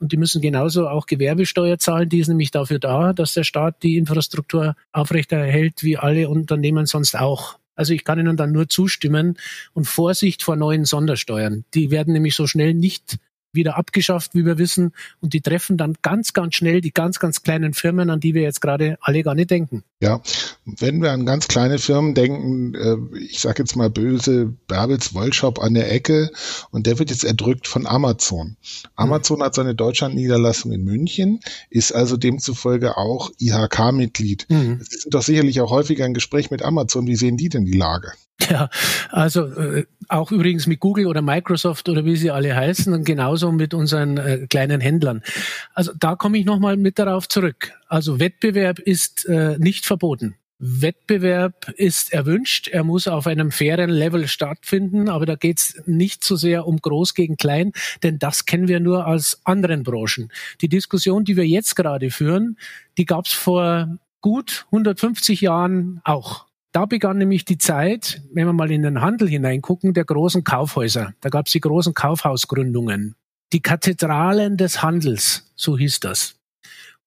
Und 0.00 0.10
die 0.10 0.16
müssen 0.16 0.42
genauso 0.42 0.88
auch 0.88 1.06
Gewerbesteuer 1.06 1.78
zahlen. 1.78 2.08
Die 2.08 2.18
ist 2.18 2.26
nämlich 2.26 2.50
dafür 2.50 2.80
da, 2.80 3.12
dass 3.12 3.34
der 3.34 3.44
Staat 3.44 3.84
die 3.84 3.98
Infrastruktur 3.98 4.74
aufrechterhält, 4.90 5.84
wie 5.84 5.96
alle 5.96 6.28
Unternehmen 6.28 6.86
sonst 6.86 7.16
auch. 7.16 7.59
Also 7.80 7.94
ich 7.94 8.04
kann 8.04 8.18
Ihnen 8.18 8.36
dann 8.36 8.52
nur 8.52 8.68
zustimmen 8.68 9.38
und 9.72 9.86
Vorsicht 9.86 10.42
vor 10.42 10.54
neuen 10.54 10.84
Sondersteuern. 10.84 11.64
Die 11.72 11.90
werden 11.90 12.12
nämlich 12.12 12.36
so 12.36 12.46
schnell 12.46 12.74
nicht 12.74 13.16
wieder 13.54 13.78
abgeschafft, 13.78 14.34
wie 14.34 14.44
wir 14.44 14.58
wissen. 14.58 14.92
Und 15.20 15.32
die 15.32 15.40
treffen 15.40 15.78
dann 15.78 15.96
ganz, 16.02 16.34
ganz 16.34 16.56
schnell 16.56 16.82
die 16.82 16.92
ganz, 16.92 17.18
ganz 17.20 17.42
kleinen 17.42 17.72
Firmen, 17.72 18.10
an 18.10 18.20
die 18.20 18.34
wir 18.34 18.42
jetzt 18.42 18.60
gerade 18.60 18.98
alle 19.00 19.22
gar 19.22 19.34
nicht 19.34 19.50
denken. 19.50 19.82
Ja, 20.02 20.22
wenn 20.64 21.02
wir 21.02 21.12
an 21.12 21.26
ganz 21.26 21.46
kleine 21.46 21.78
Firmen 21.78 22.14
denken, 22.14 22.74
äh, 22.74 23.18
ich 23.18 23.40
sage 23.40 23.62
jetzt 23.62 23.76
mal 23.76 23.90
böse, 23.90 24.46
Bärbels 24.66 25.12
Wollshop 25.12 25.58
an 25.58 25.74
der 25.74 25.92
Ecke 25.92 26.30
und 26.70 26.86
der 26.86 26.98
wird 26.98 27.10
jetzt 27.10 27.22
erdrückt 27.22 27.68
von 27.68 27.86
Amazon. 27.86 28.56
Amazon 28.96 29.40
mhm. 29.40 29.42
hat 29.42 29.54
seine 29.54 29.74
Deutschlandniederlassung 29.74 30.72
in 30.72 30.84
München, 30.84 31.40
ist 31.68 31.94
also 31.94 32.16
demzufolge 32.16 32.96
auch 32.96 33.30
IHK-Mitglied. 33.38 34.46
Mhm. 34.48 34.80
Sie 34.80 35.00
sind 35.00 35.14
doch 35.14 35.22
sicherlich 35.22 35.60
auch 35.60 35.70
häufiger 35.70 36.06
ein 36.06 36.14
Gespräch 36.14 36.50
mit 36.50 36.62
Amazon. 36.62 37.06
Wie 37.06 37.16
sehen 37.16 37.36
die 37.36 37.50
denn 37.50 37.66
die 37.66 37.76
Lage? 37.76 38.12
Ja, 38.48 38.70
also 39.10 39.44
äh, 39.44 39.84
auch 40.08 40.32
übrigens 40.32 40.66
mit 40.66 40.80
Google 40.80 41.06
oder 41.06 41.20
Microsoft 41.20 41.90
oder 41.90 42.06
wie 42.06 42.16
sie 42.16 42.30
alle 42.30 42.56
heißen 42.56 42.92
und 42.94 43.04
genauso 43.04 43.52
mit 43.52 43.74
unseren 43.74 44.16
äh, 44.16 44.46
kleinen 44.48 44.80
Händlern. 44.80 45.22
Also 45.74 45.92
da 45.98 46.16
komme 46.16 46.38
ich 46.38 46.46
nochmal 46.46 46.78
mit 46.78 46.98
darauf 46.98 47.28
zurück. 47.28 47.72
Also 47.90 48.20
Wettbewerb 48.20 48.78
ist 48.78 49.26
äh, 49.26 49.58
nicht 49.58 49.84
verboten. 49.84 50.36
Wettbewerb 50.60 51.70
ist 51.76 52.12
erwünscht. 52.12 52.68
Er 52.68 52.84
muss 52.84 53.08
auf 53.08 53.26
einem 53.26 53.50
fairen 53.50 53.90
Level 53.90 54.28
stattfinden, 54.28 55.08
aber 55.08 55.26
da 55.26 55.34
geht 55.34 55.58
es 55.58 55.82
nicht 55.86 56.22
so 56.22 56.36
sehr 56.36 56.68
um 56.68 56.80
Groß 56.80 57.14
gegen 57.14 57.36
Klein, 57.36 57.72
denn 58.04 58.20
das 58.20 58.44
kennen 58.46 58.68
wir 58.68 58.78
nur 58.78 59.08
aus 59.08 59.40
anderen 59.42 59.82
Branchen. 59.82 60.30
Die 60.60 60.68
Diskussion, 60.68 61.24
die 61.24 61.36
wir 61.36 61.46
jetzt 61.46 61.74
gerade 61.74 62.10
führen, 62.10 62.58
die 62.96 63.06
gab 63.06 63.26
es 63.26 63.32
vor 63.32 63.98
gut 64.20 64.66
150 64.66 65.40
Jahren 65.40 66.00
auch. 66.04 66.46
Da 66.70 66.86
begann 66.86 67.18
nämlich 67.18 67.44
die 67.44 67.58
Zeit, 67.58 68.22
wenn 68.32 68.46
wir 68.46 68.52
mal 68.52 68.70
in 68.70 68.82
den 68.82 69.00
Handel 69.00 69.28
hineingucken, 69.28 69.94
der 69.94 70.04
großen 70.04 70.44
Kaufhäuser. 70.44 71.12
Da 71.22 71.28
gab 71.28 71.46
es 71.46 71.52
die 71.52 71.60
großen 71.60 71.94
Kaufhausgründungen. 71.94 73.16
Die 73.52 73.62
Kathedralen 73.62 74.56
des 74.56 74.80
Handels, 74.80 75.50
so 75.56 75.76
hieß 75.76 75.98
das. 75.98 76.36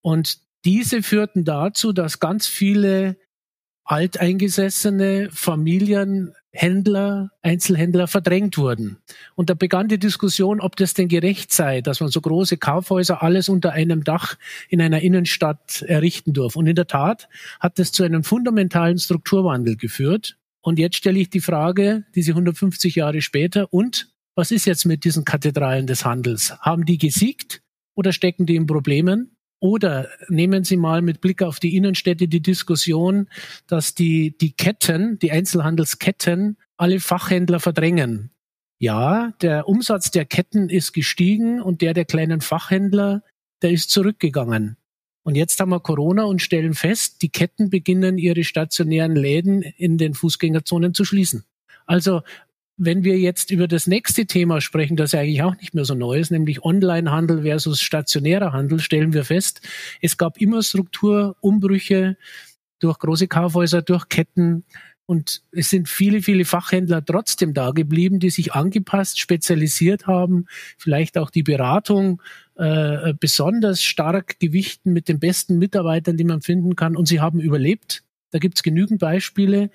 Und 0.01 0.43
diese 0.65 1.03
führten 1.03 1.43
dazu, 1.43 1.93
dass 1.93 2.19
ganz 2.19 2.47
viele 2.47 3.17
alteingesessene 3.85 5.29
Familien 5.31 6.33
Händler, 6.55 7.31
Einzelhändler 7.41 8.07
verdrängt 8.07 8.59
wurden. 8.59 8.97
Und 9.33 9.49
da 9.49 9.55
begann 9.55 9.87
die 9.87 9.97
Diskussion, 9.97 10.61
ob 10.61 10.75
das 10.75 10.93
denn 10.93 11.07
gerecht 11.07 11.51
sei, 11.51 11.81
dass 11.81 11.99
man 11.99 12.09
so 12.09 12.21
große 12.21 12.57
Kaufhäuser 12.57 13.23
alles 13.23 13.49
unter 13.49 13.71
einem 13.71 14.03
Dach 14.03 14.35
in 14.69 14.79
einer 14.79 15.01
Innenstadt 15.01 15.81
errichten 15.81 16.31
durfte. 16.31 16.59
Und 16.59 16.67
in 16.67 16.75
der 16.75 16.85
Tat 16.85 17.27
hat 17.59 17.79
das 17.79 17.91
zu 17.91 18.03
einem 18.03 18.23
fundamentalen 18.23 18.99
Strukturwandel 18.99 19.77
geführt. 19.77 20.37
Und 20.61 20.77
jetzt 20.77 20.95
stelle 20.95 21.19
ich 21.19 21.31
die 21.31 21.41
Frage, 21.41 22.05
diese 22.13 22.31
150 22.31 22.95
Jahre 22.95 23.21
später, 23.21 23.73
und 23.73 24.13
was 24.35 24.51
ist 24.51 24.65
jetzt 24.65 24.85
mit 24.85 25.03
diesen 25.03 25.25
Kathedralen 25.25 25.87
des 25.87 26.05
Handels? 26.05 26.55
Haben 26.59 26.85
die 26.85 26.99
gesiegt 26.99 27.61
oder 27.95 28.13
stecken 28.13 28.45
die 28.45 28.55
in 28.55 28.67
Problemen? 28.67 29.35
Oder 29.63 30.09
nehmen 30.27 30.65
Sie 30.65 30.75
mal 30.75 31.01
mit 31.01 31.21
Blick 31.21 31.41
auf 31.41 31.61
die 31.61 31.77
Innenstädte 31.77 32.27
die 32.27 32.41
Diskussion, 32.41 33.29
dass 33.65 33.95
die, 33.95 34.37
die 34.37 34.51
Ketten, 34.51 35.19
die 35.19 35.31
Einzelhandelsketten, 35.31 36.57
alle 36.75 36.99
Fachhändler 36.99 37.61
verdrängen. 37.61 38.31
Ja, 38.77 39.31
der 39.41 39.69
Umsatz 39.69 40.11
der 40.11 40.25
Ketten 40.25 40.67
ist 40.67 40.91
gestiegen 40.91 41.61
und 41.61 41.81
der 41.81 41.93
der 41.93 42.03
kleinen 42.03 42.41
Fachhändler, 42.41 43.23
der 43.61 43.71
ist 43.71 43.89
zurückgegangen. 43.89 44.75
Und 45.23 45.35
jetzt 45.35 45.61
haben 45.61 45.69
wir 45.69 45.79
Corona 45.79 46.23
und 46.23 46.41
stellen 46.41 46.73
fest, 46.73 47.21
die 47.21 47.29
Ketten 47.29 47.69
beginnen 47.69 48.17
ihre 48.17 48.43
stationären 48.43 49.15
Läden 49.15 49.61
in 49.61 49.97
den 49.97 50.13
Fußgängerzonen 50.13 50.93
zu 50.93 51.05
schließen. 51.05 51.45
Also 51.85 52.21
wenn 52.77 53.03
wir 53.03 53.19
jetzt 53.19 53.51
über 53.51 53.67
das 53.67 53.87
nächste 53.87 54.25
Thema 54.25 54.59
sprechen, 54.59 54.97
das 54.97 55.11
ja 55.11 55.19
eigentlich 55.19 55.43
auch 55.43 55.55
nicht 55.57 55.73
mehr 55.73 55.85
so 55.85 55.93
neu 55.93 56.17
ist, 56.17 56.31
nämlich 56.31 56.63
Onlinehandel 56.63 57.43
versus 57.43 57.81
stationärer 57.81 58.51
Handel, 58.51 58.79
stellen 58.79 59.13
wir 59.13 59.25
fest, 59.25 59.61
es 60.01 60.17
gab 60.17 60.37
immer 60.39 60.63
Strukturumbrüche 60.63 62.17
durch 62.79 62.99
große 62.99 63.27
Kaufhäuser, 63.27 63.81
durch 63.81 64.09
Ketten. 64.09 64.65
Und 65.05 65.43
es 65.51 65.69
sind 65.69 65.89
viele, 65.89 66.21
viele 66.21 66.45
Fachhändler 66.45 67.03
trotzdem 67.03 67.53
da 67.53 67.71
geblieben, 67.71 68.19
die 68.19 68.29
sich 68.29 68.53
angepasst, 68.53 69.19
spezialisiert 69.19 70.07
haben, 70.07 70.45
vielleicht 70.77 71.17
auch 71.17 71.29
die 71.29 71.43
Beratung 71.43 72.21
äh, 72.55 73.13
besonders 73.19 73.83
stark 73.83 74.39
gewichten 74.39 74.93
mit 74.93 75.09
den 75.09 75.19
besten 75.19 75.57
Mitarbeitern, 75.57 76.17
die 76.17 76.23
man 76.23 76.41
finden 76.41 76.75
kann. 76.75 76.95
Und 76.95 77.07
sie 77.07 77.19
haben 77.19 77.39
überlebt. 77.39 78.03
Da 78.31 78.39
gibt 78.39 78.57
es 78.57 78.63
genügend 78.63 78.99
Beispiele. 78.99 79.69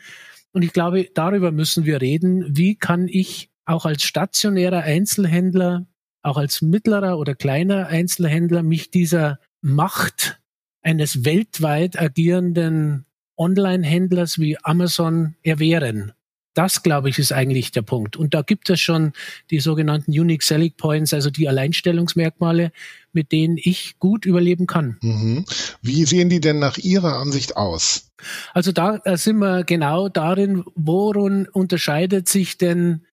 Und 0.53 0.63
ich 0.63 0.73
glaube, 0.73 1.09
darüber 1.15 1.53
müssen 1.53 1.85
wir 1.85 2.01
reden. 2.01 2.57
Wie 2.57 2.77
kann 2.77 3.09
ich 3.09 3.51
auch 3.65 3.85
als 3.85 4.03
stationärer 4.03 4.83
Einzelhändler, 4.83 5.87
auch 6.23 6.37
als 6.37 6.63
mittlerer 6.63 7.19
oder 7.19 7.35
kleiner 7.35 7.87
Einzelhändler 7.89 8.63
mich 8.63 8.91
dieser 8.91 9.39
Macht 9.61 10.41
eines 10.83 11.25
weltweit 11.25 12.01
agierenden 12.01 13.05
Online-Händlers 13.37 14.39
wie 14.39 14.57
Amazon 14.63 15.37
erwehren? 15.43 16.13
Das, 16.55 16.83
glaube 16.83 17.09
ich, 17.09 17.21
ist 17.21 17.31
eigentlich 17.31 17.71
der 17.71 17.83
Punkt. 17.83 18.17
Und 18.17 18.35
da 18.35 18.43
gibt 18.43 18.69
es 18.69 18.81
schon 18.81 19.13
die 19.51 19.61
sogenannten 19.61 20.11
Unique 20.11 20.43
Selling 20.43 20.73
Points, 20.77 21.15
also 21.15 21.31
die 21.31 21.49
Alleinstellungsmerkmale, 21.49 22.73
mit 23.19 23.33
denen 23.33 23.59
ich 23.59 23.99
gut 23.99 24.25
überleben 24.25 24.67
kann. 24.67 24.97
Mhm. 25.03 25.45
Wie 25.83 26.05
sehen 26.05 26.29
die 26.29 26.41
denn 26.41 26.59
nach 26.59 26.79
Ihrer 26.79 27.19
Ansicht 27.19 27.57
aus? 27.57 28.11
Also 28.55 28.73
da, 28.73 28.99
da 28.99 29.17
sind 29.17 29.39
wir 29.39 29.65
genau 29.65 30.09
darin, 30.09 30.65
worin 30.75 31.49
unterscheidet 31.49 32.29
sich 32.29 32.59
denn 32.59 33.05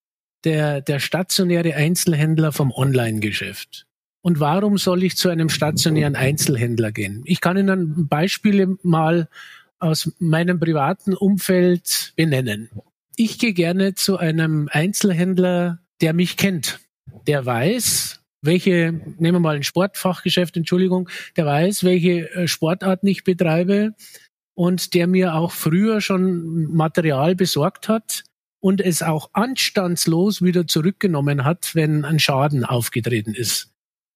der, 0.44 0.82
der 0.82 1.00
stationäre 1.00 1.76
Einzelhändler 1.76 2.52
vom 2.52 2.72
Online-Geschäft? 2.72 3.88
Und 4.22 4.40
warum 4.40 4.78
soll 4.78 5.04
ich 5.04 5.18
zu 5.18 5.30
einem 5.30 5.50
stationären 5.50 6.16
Einzelhändler 6.16 6.92
gehen? 6.92 7.24
Ich 7.26 7.42
kann 7.42 7.58
Ihnen 7.58 8.08
Beispiele 8.08 8.78
mal 8.84 9.28
aus 9.80 10.12
meinem 10.20 10.60
privaten 10.60 11.14
Umfeld 11.14 12.14
benennen 12.16 12.70
ich 13.16 13.40
gehe 13.40 13.54
gerne 13.54 13.96
zu 13.96 14.18
einem 14.18 14.70
Einzelhändler, 14.72 15.80
der 16.02 16.14
mich 16.14 16.38
kennt, 16.38 16.80
der 17.28 17.46
weiß, 17.46 18.15
welche, 18.46 18.94
nehmen 19.18 19.36
wir 19.36 19.40
mal 19.40 19.56
ein 19.56 19.64
Sportfachgeschäft, 19.64 20.58
Entschuldigung, 20.58 21.10
der 21.36 21.46
weiß, 21.46 21.84
welche 21.84 22.32
äh, 22.34 22.48
Sportart 22.48 23.00
ich 23.04 23.24
betreibe 23.24 23.94
und 24.54 24.94
der 24.94 25.08
mir 25.08 25.36
auch 25.36 25.52
früher 25.52 26.02
schon 26.02 26.74
Material 26.74 27.36
besorgt 27.36 27.90
hat 27.90 28.24
und 28.60 28.82
es 28.82 29.04
auch 29.04 29.30
anstandslos 29.34 30.42
wieder 30.42 30.66
zurückgenommen 30.66 31.44
hat, 31.44 31.76
wenn 31.76 32.06
ein 32.06 32.20
Schaden 32.20 32.66
aufgetreten 32.66 33.34
ist. 33.34 33.72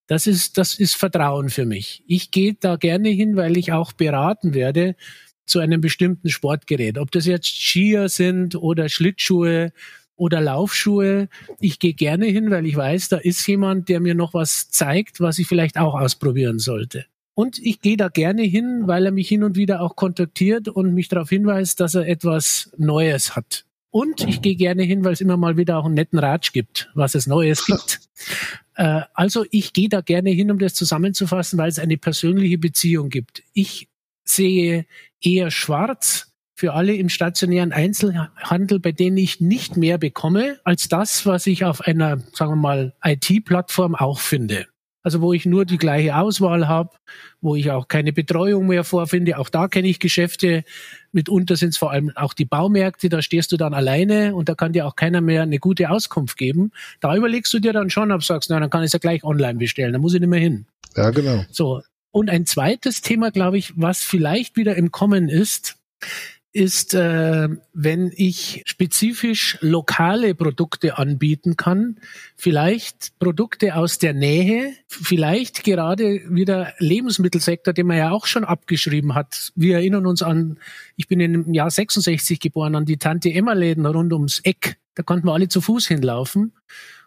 Das 0.08 0.26
ist, 0.26 0.58
das 0.58 0.74
ist 0.74 0.96
Vertrauen 0.96 1.50
für 1.50 1.68
mich. 1.68 2.04
Ich 2.08 2.32
gehe 2.32 2.56
da 2.60 2.78
gerne 2.78 3.10
hin, 3.10 3.36
weil 3.36 3.58
ich 3.58 3.72
auch 3.74 3.94
beraten 3.94 4.56
werde, 4.56 4.96
zu 5.46 5.60
einem 5.60 5.82
bestimmten 5.82 6.30
Sportgerät. 6.30 6.98
Ob 6.98 7.12
das 7.12 7.26
jetzt 7.26 7.48
Skier 7.48 8.10
sind 8.10 8.56
oder 8.56 8.88
Schlittschuhe 8.88 9.72
oder 10.20 10.42
Laufschuhe. 10.42 11.30
Ich 11.60 11.80
gehe 11.80 11.94
gerne 11.94 12.26
hin, 12.26 12.52
weil 12.52 12.66
ich 12.66 12.76
weiß, 12.76 13.10
da 13.10 13.18
ist 13.18 13.46
jemand, 13.48 13.90
der 13.90 14.00
mir 14.00 14.16
noch 14.16 14.34
was 14.34 14.70
zeigt, 14.70 15.20
was 15.20 15.40
ich 15.40 15.48
vielleicht 15.48 15.78
auch 15.78 15.96
ausprobieren 15.96 16.60
sollte. 16.60 17.06
Und 17.34 17.58
ich 17.58 17.80
gehe 17.80 17.96
da 17.96 18.10
gerne 18.10 18.44
hin, 18.44 18.84
weil 18.86 19.06
er 19.06 19.12
mich 19.12 19.30
hin 19.30 19.44
und 19.44 19.56
wieder 19.56 19.82
auch 19.82 19.96
kontaktiert 19.96 20.68
und 20.68 20.94
mich 20.94 21.08
darauf 21.08 21.30
hinweist, 21.30 21.80
dass 21.80 21.96
er 21.96 22.06
etwas 22.06 22.70
Neues 22.78 23.36
hat. 23.36 23.66
Und 23.92 24.28
ich 24.28 24.42
gehe 24.42 24.56
gerne 24.56 24.84
hin, 24.84 25.04
weil 25.04 25.14
es 25.14 25.22
immer 25.22 25.38
mal 25.38 25.58
wieder 25.58 25.78
auch 25.78 25.86
einen 25.86 25.96
netten 25.96 26.20
Ratsch 26.20 26.52
gibt, 26.52 26.92
was 26.94 27.16
es 27.16 27.28
Neues 27.28 27.66
gibt. 27.66 28.02
Äh, 28.76 29.02
also 29.14 29.46
ich 29.52 29.74
gehe 29.74 29.90
da 29.90 30.00
gerne 30.00 30.30
hin, 30.30 30.52
um 30.52 30.60
das 30.60 30.74
zusammenzufassen, 30.74 31.58
weil 31.58 31.68
es 31.68 31.80
eine 31.80 31.98
persönliche 31.98 32.58
Beziehung 32.58 33.10
gibt. 33.10 33.44
Ich 33.54 33.90
sehe 34.24 34.86
eher 35.22 35.52
schwarz 35.52 36.29
für 36.60 36.74
alle 36.74 36.94
im 36.94 37.08
stationären 37.08 37.72
Einzelhandel, 37.72 38.82
bei 38.82 38.92
denen 38.92 39.16
ich 39.16 39.40
nicht 39.40 39.78
mehr 39.78 39.98
bekomme 39.98 40.60
als 40.66 40.90
das, 40.90 41.26
was 41.26 41.48
ich 41.48 41.64
auf 41.64 41.80
einer, 41.80 42.18
sagen 42.34 42.52
wir 42.52 42.56
mal, 42.58 42.94
IT-Plattform 43.02 43.96
auch 43.96 44.20
finde. 44.20 44.68
Also 45.02 45.22
wo 45.22 45.32
ich 45.32 45.46
nur 45.46 45.64
die 45.64 45.78
gleiche 45.78 46.18
Auswahl 46.18 46.68
habe, 46.68 46.90
wo 47.40 47.56
ich 47.56 47.72
auch 47.72 47.88
keine 47.88 48.12
Betreuung 48.12 48.68
mehr 48.68 48.84
vorfinde. 48.84 49.38
Auch 49.38 49.48
da 49.48 49.70
kenne 49.70 49.88
ich 49.88 50.02
Geschäfte. 50.02 50.66
Mitunter 51.14 51.56
sind 51.56 51.70
es 51.70 51.78
vor 51.78 51.92
allem 51.92 52.12
auch 52.16 52.34
die 52.34 52.44
Baumärkte, 52.44 53.08
da 53.08 53.22
stehst 53.22 53.54
du 53.54 53.58
dann 53.58 53.74
alleine 53.74 54.36
und 54.36 54.50
da 54.50 54.56
kann 54.56 54.74
dir 54.74 54.86
auch 54.86 54.98
keiner 54.98 55.22
mehr 55.22 55.44
eine 55.44 55.60
gute 55.60 55.90
Auskunft 55.90 56.36
geben. 56.38 56.72
Da 57.00 57.16
überlegst 57.16 57.54
du 57.54 57.60
dir 57.60 57.72
dann 57.72 57.90
schon, 57.90 58.12
ob 58.12 58.20
du 58.20 58.26
sagst, 58.26 58.50
na, 58.50 58.60
dann 58.60 58.70
kann 58.70 58.82
ich 58.82 58.88
es 58.88 58.94
ja 58.94 59.00
gleich 59.00 59.24
online 59.24 59.60
bestellen, 59.60 59.94
da 59.94 60.00
muss 60.00 60.14
ich 60.14 60.20
nicht 60.20 60.30
mehr 60.30 60.42
hin. 60.42 60.66
Ja, 60.98 61.12
genau. 61.12 61.46
So, 61.52 61.82
und 62.12 62.30
ein 62.30 62.46
zweites 62.46 63.02
Thema, 63.02 63.32
glaube 63.32 63.58
ich, 63.58 63.72
was 63.78 64.02
vielleicht 64.02 64.58
wieder 64.58 64.76
im 64.76 64.92
Kommen 64.92 65.30
ist, 65.30 65.78
ist, 66.52 66.96
äh, 66.96 67.48
wenn 67.74 68.12
ich 68.16 68.64
spezifisch 68.66 69.58
lokale 69.62 70.34
Produkte 70.34 70.98
anbieten 70.98 71.58
kann, 71.58 71.98
vielleicht 72.36 73.18
Produkte 73.20 73.76
aus 73.76 74.00
der 74.00 74.14
Nähe, 74.14 74.74
vielleicht 74.88 75.64
gerade 75.64 76.22
wieder 76.28 76.74
Lebensmittelsektor, 76.80 77.74
den 77.74 77.86
man 77.88 77.98
ja 77.98 78.12
auch 78.12 78.26
schon 78.26 78.44
abgeschrieben 78.44 79.14
hat. 79.14 79.52
Wir 79.56 79.76
erinnern 79.76 80.08
uns 80.08 80.24
an, 80.24 80.58
ich 80.96 81.08
bin 81.08 81.20
im 81.20 81.54
Jahr 81.54 81.70
66 81.70 82.40
geboren, 82.40 82.76
an 82.76 82.86
die 82.86 82.98
Tante 82.98 83.32
Emma 83.32 83.54
Läden 83.54 83.86
rund 83.86 84.12
ums 84.12 84.40
Eck. 84.40 84.78
Da 84.96 85.04
konnten 85.04 85.28
wir 85.28 85.34
alle 85.34 85.50
zu 85.50 85.62
Fuß 85.62 85.88
hinlaufen. 85.88 86.54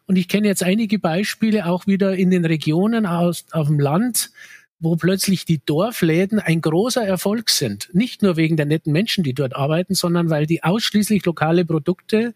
Und 0.06 0.16
ich 0.16 0.28
kenne 0.28 0.48
jetzt 0.48 0.62
einige 0.62 0.98
Beispiele 0.98 1.66
auch 1.66 1.86
wieder 1.86 2.14
in 2.14 2.30
den 2.30 2.44
Regionen 2.44 3.06
aus, 3.06 3.46
auf 3.52 3.68
dem 3.68 3.80
Land, 3.80 4.30
wo 4.82 4.96
plötzlich 4.96 5.44
die 5.44 5.64
Dorfläden 5.64 6.40
ein 6.40 6.60
großer 6.60 7.06
Erfolg 7.06 7.50
sind. 7.50 7.88
Nicht 7.92 8.22
nur 8.22 8.36
wegen 8.36 8.56
der 8.56 8.66
netten 8.66 8.92
Menschen, 8.92 9.22
die 9.22 9.32
dort 9.32 9.54
arbeiten, 9.54 9.94
sondern 9.94 10.28
weil 10.28 10.46
die 10.46 10.64
ausschließlich 10.64 11.24
lokale 11.24 11.64
Produkte 11.64 12.34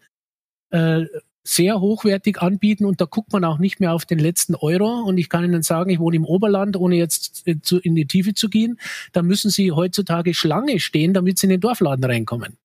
äh, 0.71 1.05
sehr 1.43 1.79
hochwertig 1.79 2.41
anbieten 2.41 2.85
und 2.85 2.99
da 2.99 3.05
guckt 3.05 3.31
man 3.31 3.43
auch 3.43 3.57
nicht 3.57 3.79
mehr 3.79 3.93
auf 3.93 4.05
den 4.05 4.19
letzten 4.19 4.55
Euro. 4.55 5.01
Und 5.01 5.17
ich 5.17 5.29
kann 5.29 5.43
Ihnen 5.43 5.61
sagen, 5.61 5.89
ich 5.89 5.99
wohne 5.99 6.15
im 6.15 6.25
Oberland, 6.25 6.77
ohne 6.77 6.95
jetzt 6.95 7.45
äh, 7.47 7.55
in 7.83 7.95
die 7.95 8.05
Tiefe 8.05 8.33
zu 8.33 8.49
gehen. 8.49 8.79
Da 9.11 9.21
müssen 9.21 9.49
Sie 9.49 9.71
heutzutage 9.71 10.33
Schlange 10.33 10.79
stehen, 10.79 11.13
damit 11.13 11.37
Sie 11.37 11.47
in 11.47 11.51
den 11.51 11.61
Dorfladen 11.61 12.03
reinkommen. 12.03 12.57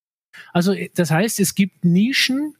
Also 0.52 0.74
das 0.94 1.10
heißt, 1.10 1.40
es 1.40 1.54
gibt 1.54 1.84
Nischen, 1.84 2.54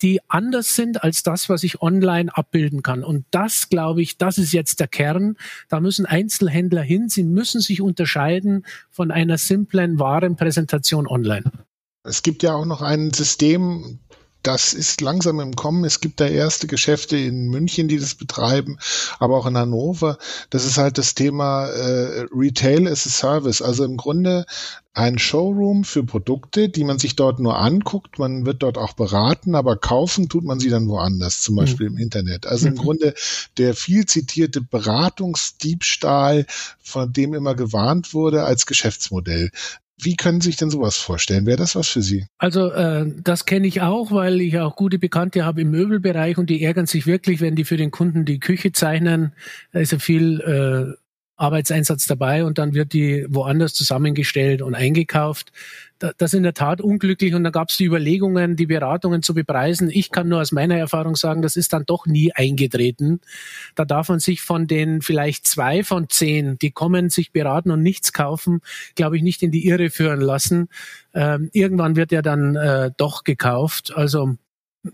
die 0.00 0.20
anders 0.28 0.76
sind 0.76 1.02
als 1.02 1.22
das, 1.22 1.48
was 1.48 1.64
ich 1.64 1.82
online 1.82 2.34
abbilden 2.36 2.82
kann. 2.82 3.02
Und 3.02 3.24
das, 3.30 3.68
glaube 3.68 4.02
ich, 4.02 4.18
das 4.18 4.38
ist 4.38 4.52
jetzt 4.52 4.80
der 4.80 4.88
Kern. 4.88 5.36
Da 5.68 5.80
müssen 5.80 6.06
Einzelhändler 6.06 6.82
hin. 6.82 7.08
Sie 7.08 7.24
müssen 7.24 7.60
sich 7.60 7.80
unterscheiden 7.80 8.64
von 8.90 9.10
einer 9.10 9.38
simplen 9.38 9.98
Warenpräsentation 9.98 11.06
online. 11.06 11.50
Es 12.04 12.22
gibt 12.22 12.42
ja 12.42 12.54
auch 12.54 12.64
noch 12.64 12.82
ein 12.82 13.12
System, 13.12 14.00
das 14.42 14.72
ist 14.72 15.00
langsam 15.00 15.40
im 15.40 15.54
Kommen. 15.54 15.84
Es 15.84 16.00
gibt 16.00 16.20
da 16.20 16.26
erste 16.26 16.66
Geschäfte 16.66 17.16
in 17.16 17.48
München, 17.48 17.88
die 17.88 17.98
das 17.98 18.14
betreiben, 18.14 18.78
aber 19.18 19.36
auch 19.36 19.46
in 19.46 19.56
Hannover. 19.56 20.18
Das 20.50 20.64
ist 20.66 20.78
halt 20.78 20.98
das 20.98 21.14
Thema 21.14 21.66
äh, 21.66 22.26
Retail 22.32 22.88
as 22.88 23.06
a 23.06 23.10
Service. 23.10 23.62
Also 23.62 23.84
im 23.84 23.96
Grunde 23.96 24.46
ein 24.94 25.18
Showroom 25.18 25.84
für 25.84 26.04
Produkte, 26.04 26.68
die 26.68 26.84
man 26.84 26.98
sich 26.98 27.16
dort 27.16 27.40
nur 27.40 27.58
anguckt. 27.58 28.18
Man 28.18 28.44
wird 28.44 28.62
dort 28.62 28.76
auch 28.76 28.92
beraten, 28.92 29.54
aber 29.54 29.76
kaufen 29.76 30.28
tut 30.28 30.44
man 30.44 30.60
sie 30.60 30.68
dann 30.68 30.86
woanders, 30.88 31.40
zum 31.40 31.56
Beispiel 31.56 31.88
mhm. 31.88 31.96
im 31.96 32.02
Internet. 32.02 32.46
Also 32.46 32.68
im 32.68 32.74
mhm. 32.74 32.78
Grunde 32.78 33.14
der 33.56 33.74
viel 33.74 34.04
zitierte 34.04 34.60
Beratungsdiebstahl, 34.60 36.46
von 36.78 37.10
dem 37.12 37.32
immer 37.32 37.54
gewarnt 37.54 38.12
wurde 38.12 38.44
als 38.44 38.66
Geschäftsmodell. 38.66 39.50
Wie 40.00 40.16
können 40.16 40.40
Sie 40.40 40.48
sich 40.48 40.56
denn 40.56 40.70
sowas 40.70 40.96
vorstellen? 40.96 41.46
Wäre 41.46 41.58
das 41.58 41.76
was 41.76 41.88
für 41.88 42.02
Sie? 42.02 42.26
Also 42.38 42.70
äh, 42.72 43.06
das 43.22 43.44
kenne 43.44 43.66
ich 43.66 43.82
auch, 43.82 44.10
weil 44.10 44.40
ich 44.40 44.58
auch 44.58 44.74
gute 44.74 44.98
Bekannte 44.98 45.44
habe 45.44 45.60
im 45.60 45.70
Möbelbereich 45.70 46.38
und 46.38 46.50
die 46.50 46.62
ärgern 46.62 46.86
sich 46.86 47.06
wirklich, 47.06 47.40
wenn 47.40 47.56
die 47.56 47.64
für 47.64 47.76
den 47.76 47.90
Kunden 47.90 48.24
die 48.24 48.40
Küche 48.40 48.72
zeichnen. 48.72 49.32
Da 49.72 49.80
ist 49.80 49.92
ja 49.92 49.98
viel 49.98 50.40
äh, 50.40 51.02
Arbeitseinsatz 51.36 52.06
dabei 52.06 52.44
und 52.44 52.58
dann 52.58 52.74
wird 52.74 52.92
die 52.92 53.26
woanders 53.28 53.74
zusammengestellt 53.74 54.62
und 54.62 54.74
eingekauft. 54.74 55.52
Das 55.98 56.32
ist 56.32 56.34
in 56.34 56.42
der 56.42 56.54
Tat 56.54 56.80
unglücklich 56.80 57.34
und 57.34 57.44
da 57.44 57.50
gab 57.50 57.68
es 57.68 57.76
die 57.76 57.84
Überlegungen, 57.84 58.56
die 58.56 58.66
Beratungen 58.66 59.22
zu 59.22 59.34
bepreisen. 59.34 59.88
Ich 59.88 60.10
kann 60.10 60.28
nur 60.28 60.40
aus 60.40 60.50
meiner 60.50 60.76
Erfahrung 60.76 61.14
sagen, 61.14 61.42
das 61.42 61.54
ist 61.54 61.72
dann 61.72 61.84
doch 61.86 62.06
nie 62.06 62.32
eingetreten. 62.32 63.20
Da 63.76 63.84
darf 63.84 64.08
man 64.08 64.18
sich 64.18 64.42
von 64.42 64.66
den 64.66 65.00
vielleicht 65.00 65.46
zwei 65.46 65.84
von 65.84 66.08
zehn, 66.08 66.58
die 66.58 66.72
kommen, 66.72 67.08
sich 67.08 67.30
beraten 67.30 67.70
und 67.70 67.82
nichts 67.82 68.12
kaufen, 68.12 68.60
glaube 68.96 69.16
ich, 69.16 69.22
nicht 69.22 69.42
in 69.42 69.52
die 69.52 69.66
Irre 69.66 69.90
führen 69.90 70.20
lassen. 70.20 70.68
Ähm, 71.14 71.50
irgendwann 71.52 71.94
wird 71.94 72.12
er 72.12 72.22
dann 72.22 72.56
äh, 72.56 72.90
doch 72.96 73.22
gekauft. 73.22 73.92
Also 73.94 74.36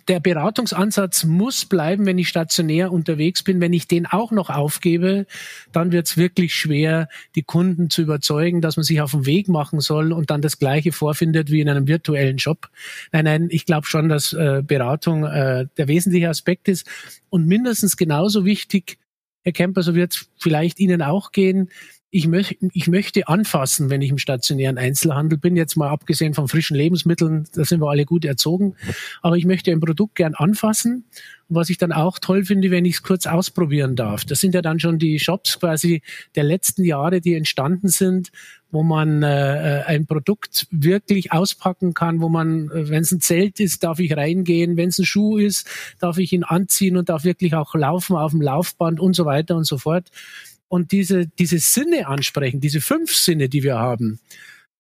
der 0.07 0.21
Beratungsansatz 0.21 1.25
muss 1.25 1.65
bleiben, 1.65 2.05
wenn 2.05 2.19
ich 2.19 2.29
stationär 2.29 2.93
unterwegs 2.93 3.43
bin. 3.43 3.61
Wenn 3.61 3.73
ich 3.73 3.89
den 3.89 4.05
auch 4.05 4.33
noch 4.33 4.51
aufgebe, 4.51 5.27
dann 5.73 5.93
wird 5.93 6.07
es 6.07 6.19
wirklich 6.19 6.55
schwer, 6.55 7.09
die 7.35 7.43
Kunden 7.43 7.89
zu 7.89 8.03
überzeugen, 8.03 8.61
dass 8.61 8.77
man 8.77 8.85
sich 8.85 9.01
auf 9.01 9.13
den 9.13 9.25
Weg 9.25 9.49
machen 9.49 9.81
soll 9.81 10.13
und 10.13 10.31
dann 10.31 10.43
das 10.43 10.59
Gleiche 10.59 10.93
vorfindet 10.93 11.51
wie 11.51 11.61
in 11.61 11.71
einem 11.71 11.89
virtuellen 11.89 12.39
Shop. 12.39 12.69
Nein, 13.13 13.25
nein, 13.25 13.49
ich 13.51 13.65
glaube 13.65 13.87
schon, 13.87 14.11
dass 14.11 14.35
äh, 14.35 14.63
Beratung 14.67 15.25
äh, 15.25 15.67
der 15.79 15.89
wesentliche 15.89 16.29
Aspekt 16.29 16.69
ist 16.69 16.87
und 17.31 17.47
mindestens 17.47 17.97
genauso 17.97 18.45
wichtig, 18.45 18.99
Herr 19.43 19.53
Kemper, 19.53 19.83
so 19.83 19.95
wird 19.95 20.13
es 20.13 20.29
vielleicht 20.39 20.81
Ihnen 20.81 21.01
auch 21.01 21.33
gehen, 21.33 21.71
ich, 22.11 22.27
möch, 22.27 22.57
ich 22.73 22.89
möchte 22.89 23.29
anfassen, 23.29 23.91
wenn 23.91 24.01
ich 24.01 24.11
im 24.11 24.19
stationären 24.19 24.79
Einzelhandel 24.79 25.39
bin, 25.39 25.57
jetzt 25.57 25.77
mal 25.77 25.91
abgesehen 25.91 26.33
von 26.33 26.49
frischen 26.49 26.77
Lebensmitteln, 26.77 27.47
da 27.55 27.65
sind 27.65 27.81
wir 27.81 27.91
alle 27.91 28.07
gut 28.07 28.25
erzogen, 28.25 28.77
aber 29.21 29.37
ich 29.37 29.45
möchte 29.45 29.71
ein 29.71 29.81
Produkt 29.81 30.15
gern 30.15 30.35
anfassen. 30.35 31.05
Was 31.51 31.71
ich 31.71 31.79
dann 31.79 31.93
auch 31.93 32.19
toll 32.19 32.45
finde, 32.45 32.71
wenn 32.71 32.85
ich 32.85 32.97
es 32.97 33.03
kurz 33.03 33.27
ausprobieren 33.27 33.97
darf. 33.97 34.27
Das 34.27 34.39
sind 34.39 34.55
ja 34.55 34.61
dann 34.61 34.81
schon 34.81 34.99
die 34.99 35.19
Shops 35.19 35.59
quasi 35.59 36.03
der 36.35 36.45
letzten 36.45 36.85
Jahre, 36.85 37.23
die 37.23 37.35
entstanden 37.35 37.89
sind, 37.89 38.31
wo 38.71 38.83
man 38.83 39.23
äh, 39.23 39.83
ein 39.87 40.05
Produkt 40.05 40.67
wirklich 40.71 41.33
auspacken 41.33 41.95
kann, 41.95 42.21
wo 42.21 42.29
man, 42.29 42.71
äh, 42.71 42.91
wenn 42.91 43.03
es 43.03 43.13
ein 43.13 43.21
Zelt 43.21 43.61
ist, 43.61 43.83
darf 43.83 43.99
ich 43.99 44.15
reingehen, 44.15 44.77
wenn 44.77 44.91
es 44.91 44.99
ein 44.99 45.07
Schuh 45.07 45.39
ist, 45.39 45.67
darf 46.01 46.19
ich 46.19 46.35
ihn 46.35 46.45
anziehen 46.45 46.99
und 46.99 47.09
darf 47.09 47.25
wirklich 47.25 47.55
auch 47.55 47.75
laufen 47.75 48.17
auf 48.17 48.33
dem 48.33 48.43
Laufband 48.43 49.01
und 49.01 49.17
so 49.17 49.25
weiter 49.25 49.57
und 49.57 49.65
so 49.65 49.79
fort 49.79 50.11
und 50.69 50.93
diese, 50.93 51.27
diese 51.27 51.59
Sinne 51.59 52.07
ansprechen, 52.07 52.61
diese 52.61 52.81
fünf 52.81 53.15
Sinne, 53.15 53.49
die 53.49 53.63
wir 53.63 53.77
haben. 53.77 54.21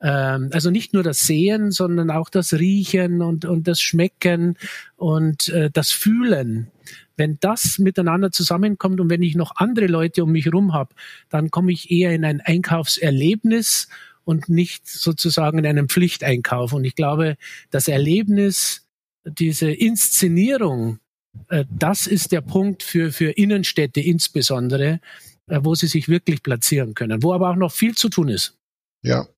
Ähm, 0.01 0.51
also 0.53 0.71
nicht 0.71 0.93
nur 0.95 1.03
das 1.03 1.21
Sehen, 1.21 1.71
sondern 1.71 2.11
auch 2.11 2.29
das 2.29 2.55
Riechen 2.55 3.23
und, 3.23 3.45
und 3.45 3.67
das 3.67 3.81
Schmecken 3.81 4.57
und 4.97 5.49
äh, 5.49 5.71
das 5.73 5.91
Fühlen. 5.91 6.71
Wenn 7.17 7.39
das 7.41 7.79
miteinander 7.79 8.31
zusammenkommt 8.31 9.01
und 9.01 9.11
wenn 9.11 9.23
ich 9.23 9.35
noch 9.35 9.57
andere 9.57 9.87
Leute 9.87 10.23
um 10.23 10.33
mich 10.33 10.45
herum 10.45 10.73
habe, 10.73 10.95
dann 11.31 11.51
komme 11.51 11.73
ich 11.73 11.91
eher 11.91 12.15
in 12.15 12.25
ein 12.25 12.41
Einkaufserlebnis 12.41 13.89
und 14.25 14.49
nicht 14.49 14.87
sozusagen 14.87 15.59
in 15.59 15.67
einen 15.67 15.89
Pflichteinkauf. 15.89 16.73
Und 16.73 16.85
ich 16.85 16.95
glaube, 16.95 17.37
das 17.71 17.89
Erlebnis, 17.89 18.87
diese 19.25 19.71
Inszenierung, 19.71 21.01
äh, 21.49 21.65
das 21.77 22.07
ist 22.07 22.31
der 22.31 22.43
Punkt 22.43 22.85
für, 22.85 23.11
für 23.11 23.31
Innenstädte 23.31 24.01
insbesondere, 24.01 25.01
wo 25.49 25.75
sie 25.75 25.87
sich 25.87 26.09
wirklich 26.09 26.43
platzieren 26.43 26.95
können, 26.95 27.23
wo 27.23 27.33
aber 27.33 27.51
auch 27.51 27.57
noch 27.57 27.73
viel 27.73 27.95
zu 27.95 28.09
tun 28.09 28.29
ist. 28.29 28.55
Ja, 29.03 29.29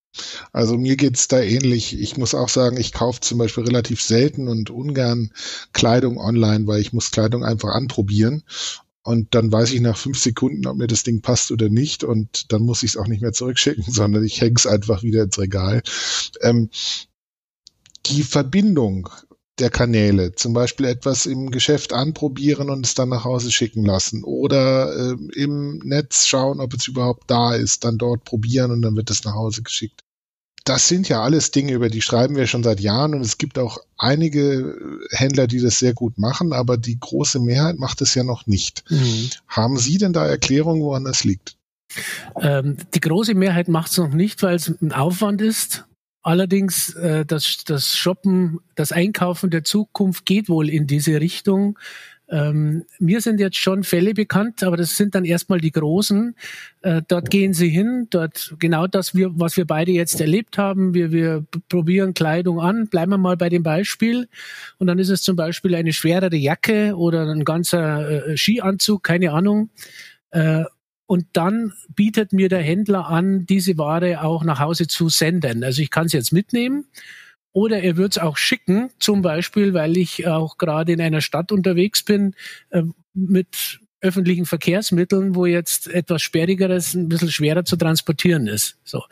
also 0.53 0.77
mir 0.77 0.97
geht's 0.97 1.29
da 1.29 1.41
ähnlich. 1.41 1.99
Ich 1.99 2.17
muss 2.17 2.35
auch 2.35 2.49
sagen, 2.49 2.77
ich 2.77 2.93
kaufe 2.93 3.21
zum 3.21 3.39
Beispiel 3.39 3.65
relativ 3.65 4.03
selten 4.03 4.49
und 4.49 4.71
ungern 4.71 5.33
Kleidung 5.73 6.19
online, 6.19 6.67
weil 6.67 6.81
ich 6.81 6.93
muss 6.93 7.11
Kleidung 7.11 7.45
einfach 7.45 7.71
anprobieren. 7.71 8.43
Und 9.03 9.35
dann 9.35 9.51
weiß 9.51 9.73
ich 9.73 9.81
nach 9.81 9.97
fünf 9.97 10.19
Sekunden, 10.19 10.67
ob 10.67 10.77
mir 10.77 10.87
das 10.87 11.05
Ding 11.05 11.23
passt 11.23 11.51
oder 11.53 11.69
nicht. 11.69 12.05
Und 12.05 12.53
dann 12.53 12.63
muss 12.63 12.83
ich 12.83 12.91
es 12.91 12.97
auch 12.97 13.07
nicht 13.07 13.23
mehr 13.23 13.33
zurückschicken, 13.33 13.85
sondern 13.89 14.25
ich 14.25 14.41
hänge 14.41 14.57
es 14.57 14.67
einfach 14.67 15.03
wieder 15.03 15.23
ins 15.23 15.39
Regal. 15.39 15.83
Ähm, 16.43 16.71
die 18.07 18.23
Verbindung 18.23 19.09
der 19.61 19.71
Kanäle. 19.71 20.35
Zum 20.35 20.53
Beispiel 20.53 20.87
etwas 20.87 21.27
im 21.27 21.51
Geschäft 21.51 21.93
anprobieren 21.93 22.71
und 22.71 22.85
es 22.87 22.95
dann 22.95 23.11
nach 23.11 23.25
Hause 23.25 23.51
schicken 23.51 23.85
lassen. 23.85 24.25
Oder 24.25 25.13
äh, 25.13 25.17
im 25.35 25.79
Netz 25.79 26.27
schauen, 26.27 26.61
ob 26.61 26.75
es 26.75 26.89
überhaupt 26.89 27.31
da 27.31 27.55
ist, 27.55 27.85
dann 27.85 27.99
dort 27.99 28.25
probieren 28.25 28.71
und 28.71 28.83
dann 28.83 28.97
wird 28.97 29.11
es 29.11 29.25
nach 29.25 29.35
Hause 29.35 29.63
geschickt. 29.63 30.03
Das 30.65 30.89
sind 30.89 31.09
ja 31.09 31.23
alles 31.23 31.53
Dinge, 31.53 31.73
über 31.73 31.89
die 31.89 32.03
schreiben 32.03 32.37
wir 32.37 32.47
schon 32.47 32.63
seit 32.63 32.81
Jahren 32.81 33.15
und 33.15 33.23
es 33.23 33.39
gibt 33.39 33.59
auch 33.59 33.79
einige 33.97 34.77
Händler, 35.11 35.47
die 35.47 35.61
das 35.61 35.79
sehr 35.79 35.95
gut 35.95 36.19
machen, 36.19 36.53
aber 36.53 36.77
die 36.77 37.01
große 37.01 37.41
Mehrheit 37.41 37.79
macht 37.79 38.03
es 38.03 38.15
ja 38.15 38.25
noch 38.25 38.47
nicht. 38.47 38.85
Mhm. 38.91 39.31
Haben 39.49 39.79
Sie 39.79 39.97
denn 39.97 40.13
da 40.13 40.27
Erklärungen, 40.27 40.83
woran 40.83 41.05
das 41.05 41.25
liegt? 41.25 41.57
Ähm, 42.41 42.77
die 42.95 43.01
große 43.01 43.35
Mehrheit 43.35 43.69
macht 43.69 43.91
es 43.91 43.99
noch 43.99 44.13
nicht, 44.13 44.43
weil 44.43 44.55
es 44.55 44.69
ein 44.69 44.93
Aufwand 44.93 45.41
ist 45.41 45.87
Allerdings 46.23 46.95
äh, 46.95 47.25
das, 47.25 47.65
das 47.65 47.97
Shoppen, 47.97 48.61
das 48.75 48.93
Einkaufen 48.93 49.51
der 49.51 49.65
Zukunft 49.65 50.27
geht 50.27 50.49
wohl 50.49 50.69
in 50.69 50.87
diese 50.87 51.21
Richtung. 51.21 51.79
Ähm, 52.31 52.85
mir 53.01 53.21
sind 53.21 53.41
jetzt 53.41 53.57
schon 53.57 53.83
Fälle 53.83 54.15
bekannt, 54.15 54.63
aber 54.63 54.77
das 54.77 54.97
sind 54.97 55.15
dann 55.17 55.25
erstmal 55.25 55.61
die 55.61 55.73
großen. 55.73 56.37
Äh, 56.83 57.03
dort 57.09 57.29
gehen 57.29 57.55
sie 57.55 57.69
hin, 57.69 58.07
dort 58.11 58.55
genau 58.59 58.87
das, 58.87 59.15
wir, 59.15 59.31
was 59.35 59.57
wir 59.57 59.67
beide 59.67 59.91
jetzt 59.91 60.21
erlebt 60.21 60.57
haben. 60.57 60.95
Wir, 60.95 61.11
wir 61.11 61.45
probieren 61.69 62.15
Kleidung 62.15 62.61
an, 62.61 62.87
bleiben 62.87 63.11
wir 63.11 63.19
mal 63.19 63.37
bei 63.37 63.49
dem 63.49 63.65
Beispiel. 63.65 64.29
Und 64.79 64.87
dann 64.87 65.01
ist 65.01 65.09
es 65.09 65.23
zum 65.23 65.35
Beispiel 65.35 65.75
eine 65.75 65.93
schwerere 65.93 66.37
Jacke 66.37 66.95
oder 66.97 67.27
ein 67.27 67.45
ganzer 67.45 68.29
äh, 68.29 68.37
Skianzug, 68.37 69.03
keine 69.03 69.33
Ahnung. 69.33 69.71
Äh, 70.31 70.65
und 71.11 71.27
dann 71.33 71.73
bietet 71.89 72.33
mir 72.33 72.49
der 72.49 72.63
Händler 72.63 73.09
an, 73.09 73.45
diese 73.45 73.77
Ware 73.77 74.23
auch 74.23 74.45
nach 74.45 74.61
Hause 74.61 74.87
zu 74.87 75.09
senden. 75.09 75.65
Also 75.65 75.83
ich 75.83 75.91
kann 75.91 76.07
es 76.07 76.13
jetzt 76.13 76.33
mitnehmen 76.33 76.85
oder 77.51 77.83
er 77.83 77.97
wird 77.97 78.13
es 78.13 78.23
auch 78.23 78.37
schicken, 78.37 78.91
zum 79.01 79.21
Beispiel, 79.21 79.75
weil 79.75 79.97
ich 79.97 80.29
auch 80.29 80.57
gerade 80.57 80.93
in 80.93 81.01
einer 81.01 81.21
Stadt 81.21 81.51
unterwegs 81.51 82.05
bin 82.05 82.37
äh, 82.71 82.85
mit 83.13 83.81
öffentlichen 84.01 84.47
Verkehrsmitteln, 84.47 85.35
wo 85.35 85.47
jetzt 85.47 85.89
etwas 85.89 86.23
Sperrigeres 86.23 86.95
ein 86.95 87.09
bisschen 87.09 87.33
schwerer 87.33 87.65
zu 87.65 87.75
transportieren 87.75 88.47
ist. 88.47 88.79
So. 88.85 89.03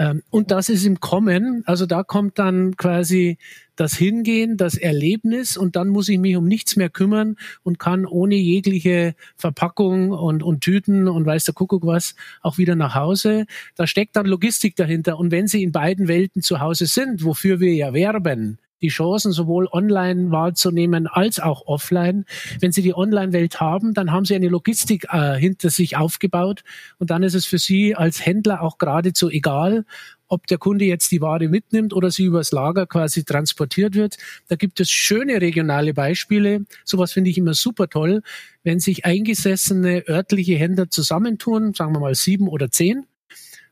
Ähm, 0.00 0.22
und 0.30 0.50
das 0.50 0.70
ist 0.70 0.86
im 0.86 0.98
Kommen. 0.98 1.62
Also 1.66 1.84
da 1.84 2.02
kommt 2.02 2.38
dann 2.38 2.74
quasi 2.78 3.36
das 3.76 3.94
Hingehen, 3.94 4.56
das 4.56 4.74
Erlebnis 4.74 5.58
und 5.58 5.76
dann 5.76 5.88
muss 5.88 6.08
ich 6.08 6.18
mich 6.18 6.36
um 6.36 6.48
nichts 6.48 6.76
mehr 6.76 6.88
kümmern 6.88 7.36
und 7.64 7.78
kann 7.78 8.06
ohne 8.06 8.34
jegliche 8.34 9.14
Verpackung 9.36 10.12
und, 10.12 10.42
und 10.42 10.62
Tüten 10.62 11.06
und 11.06 11.26
weiß 11.26 11.44
der 11.44 11.54
Kuckuck 11.54 11.84
was 11.84 12.14
auch 12.40 12.56
wieder 12.56 12.76
nach 12.76 12.94
Hause. 12.94 13.44
Da 13.76 13.86
steckt 13.86 14.16
dann 14.16 14.24
Logistik 14.24 14.74
dahinter. 14.74 15.18
Und 15.18 15.32
wenn 15.32 15.46
Sie 15.46 15.62
in 15.62 15.70
beiden 15.70 16.08
Welten 16.08 16.40
zu 16.40 16.60
Hause 16.60 16.86
sind, 16.86 17.22
wofür 17.22 17.60
wir 17.60 17.74
ja 17.74 17.92
werben, 17.92 18.58
die 18.82 18.88
Chancen 18.88 19.32
sowohl 19.32 19.68
online 19.70 20.30
wahrzunehmen 20.30 21.06
als 21.06 21.40
auch 21.40 21.66
offline. 21.66 22.24
Wenn 22.60 22.72
Sie 22.72 22.82
die 22.82 22.94
Online-Welt 22.94 23.60
haben, 23.60 23.94
dann 23.94 24.12
haben 24.12 24.24
Sie 24.24 24.34
eine 24.34 24.48
Logistik 24.48 25.06
äh, 25.10 25.34
hinter 25.34 25.70
sich 25.70 25.96
aufgebaut 25.96 26.62
und 26.98 27.10
dann 27.10 27.22
ist 27.22 27.34
es 27.34 27.46
für 27.46 27.58
Sie 27.58 27.94
als 27.94 28.24
Händler 28.24 28.62
auch 28.62 28.78
geradezu 28.78 29.30
egal, 29.30 29.84
ob 30.30 30.46
der 30.46 30.58
Kunde 30.58 30.84
jetzt 30.84 31.10
die 31.10 31.20
Ware 31.20 31.48
mitnimmt 31.48 31.92
oder 31.92 32.10
sie 32.10 32.24
übers 32.24 32.52
Lager 32.52 32.86
quasi 32.86 33.24
transportiert 33.24 33.94
wird. 33.94 34.16
Da 34.48 34.56
gibt 34.56 34.80
es 34.80 34.88
schöne 34.88 35.40
regionale 35.40 35.92
Beispiele. 35.92 36.64
Sowas 36.84 37.12
finde 37.12 37.30
ich 37.30 37.38
immer 37.38 37.54
super 37.54 37.88
toll, 37.88 38.22
wenn 38.62 38.78
sich 38.78 39.04
eingesessene 39.04 40.08
örtliche 40.08 40.54
Händler 40.54 40.88
zusammentun, 40.88 41.74
sagen 41.74 41.94
wir 41.94 42.00
mal 42.00 42.14
sieben 42.14 42.48
oder 42.48 42.70
zehn, 42.70 43.06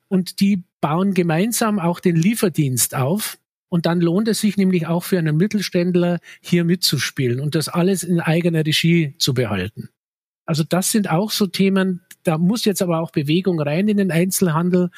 und 0.08 0.40
die 0.40 0.64
bauen 0.80 1.14
gemeinsam 1.14 1.78
auch 1.78 2.00
den 2.00 2.16
Lieferdienst 2.16 2.94
auf 2.94 3.37
und 3.68 3.86
dann 3.86 4.00
lohnt 4.00 4.28
es 4.28 4.40
sich 4.40 4.56
nämlich 4.56 4.86
auch 4.86 5.04
für 5.04 5.18
einen 5.18 5.36
Mittelständler 5.36 6.20
hier 6.40 6.64
mitzuspielen 6.64 7.40
und 7.40 7.54
das 7.54 7.68
alles 7.68 8.02
in 8.02 8.20
eigener 8.20 8.64
Regie 8.64 9.14
zu 9.18 9.34
behalten. 9.34 9.88
Also 10.46 10.64
das 10.66 10.90
sind 10.90 11.10
auch 11.10 11.30
so 11.30 11.46
Themen, 11.46 12.00
da 12.22 12.38
muss 12.38 12.64
jetzt 12.64 12.80
aber 12.80 13.00
auch 13.00 13.10
Bewegung 13.10 13.60
rein 13.60 13.88
in 13.88 13.98
den 13.98 14.10
Einzelhandel. 14.10 14.90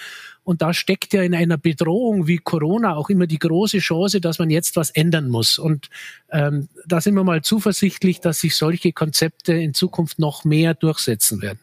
Und 0.44 0.62
da 0.62 0.72
steckt 0.72 1.12
ja 1.12 1.22
in 1.22 1.34
einer 1.34 1.58
Bedrohung 1.58 2.26
wie 2.26 2.38
Corona 2.38 2.94
auch 2.94 3.10
immer 3.10 3.26
die 3.26 3.38
große 3.38 3.78
Chance, 3.78 4.20
dass 4.20 4.38
man 4.38 4.50
jetzt 4.50 4.76
was 4.76 4.90
ändern 4.90 5.28
muss. 5.28 5.58
Und 5.58 5.88
ähm, 6.30 6.68
da 6.86 7.00
sind 7.00 7.14
wir 7.14 7.24
mal 7.24 7.42
zuversichtlich, 7.42 8.20
dass 8.20 8.40
sich 8.40 8.56
solche 8.56 8.92
Konzepte 8.92 9.52
in 9.52 9.74
Zukunft 9.74 10.18
noch 10.18 10.44
mehr 10.44 10.74
durchsetzen 10.74 11.42
werden. 11.42 11.60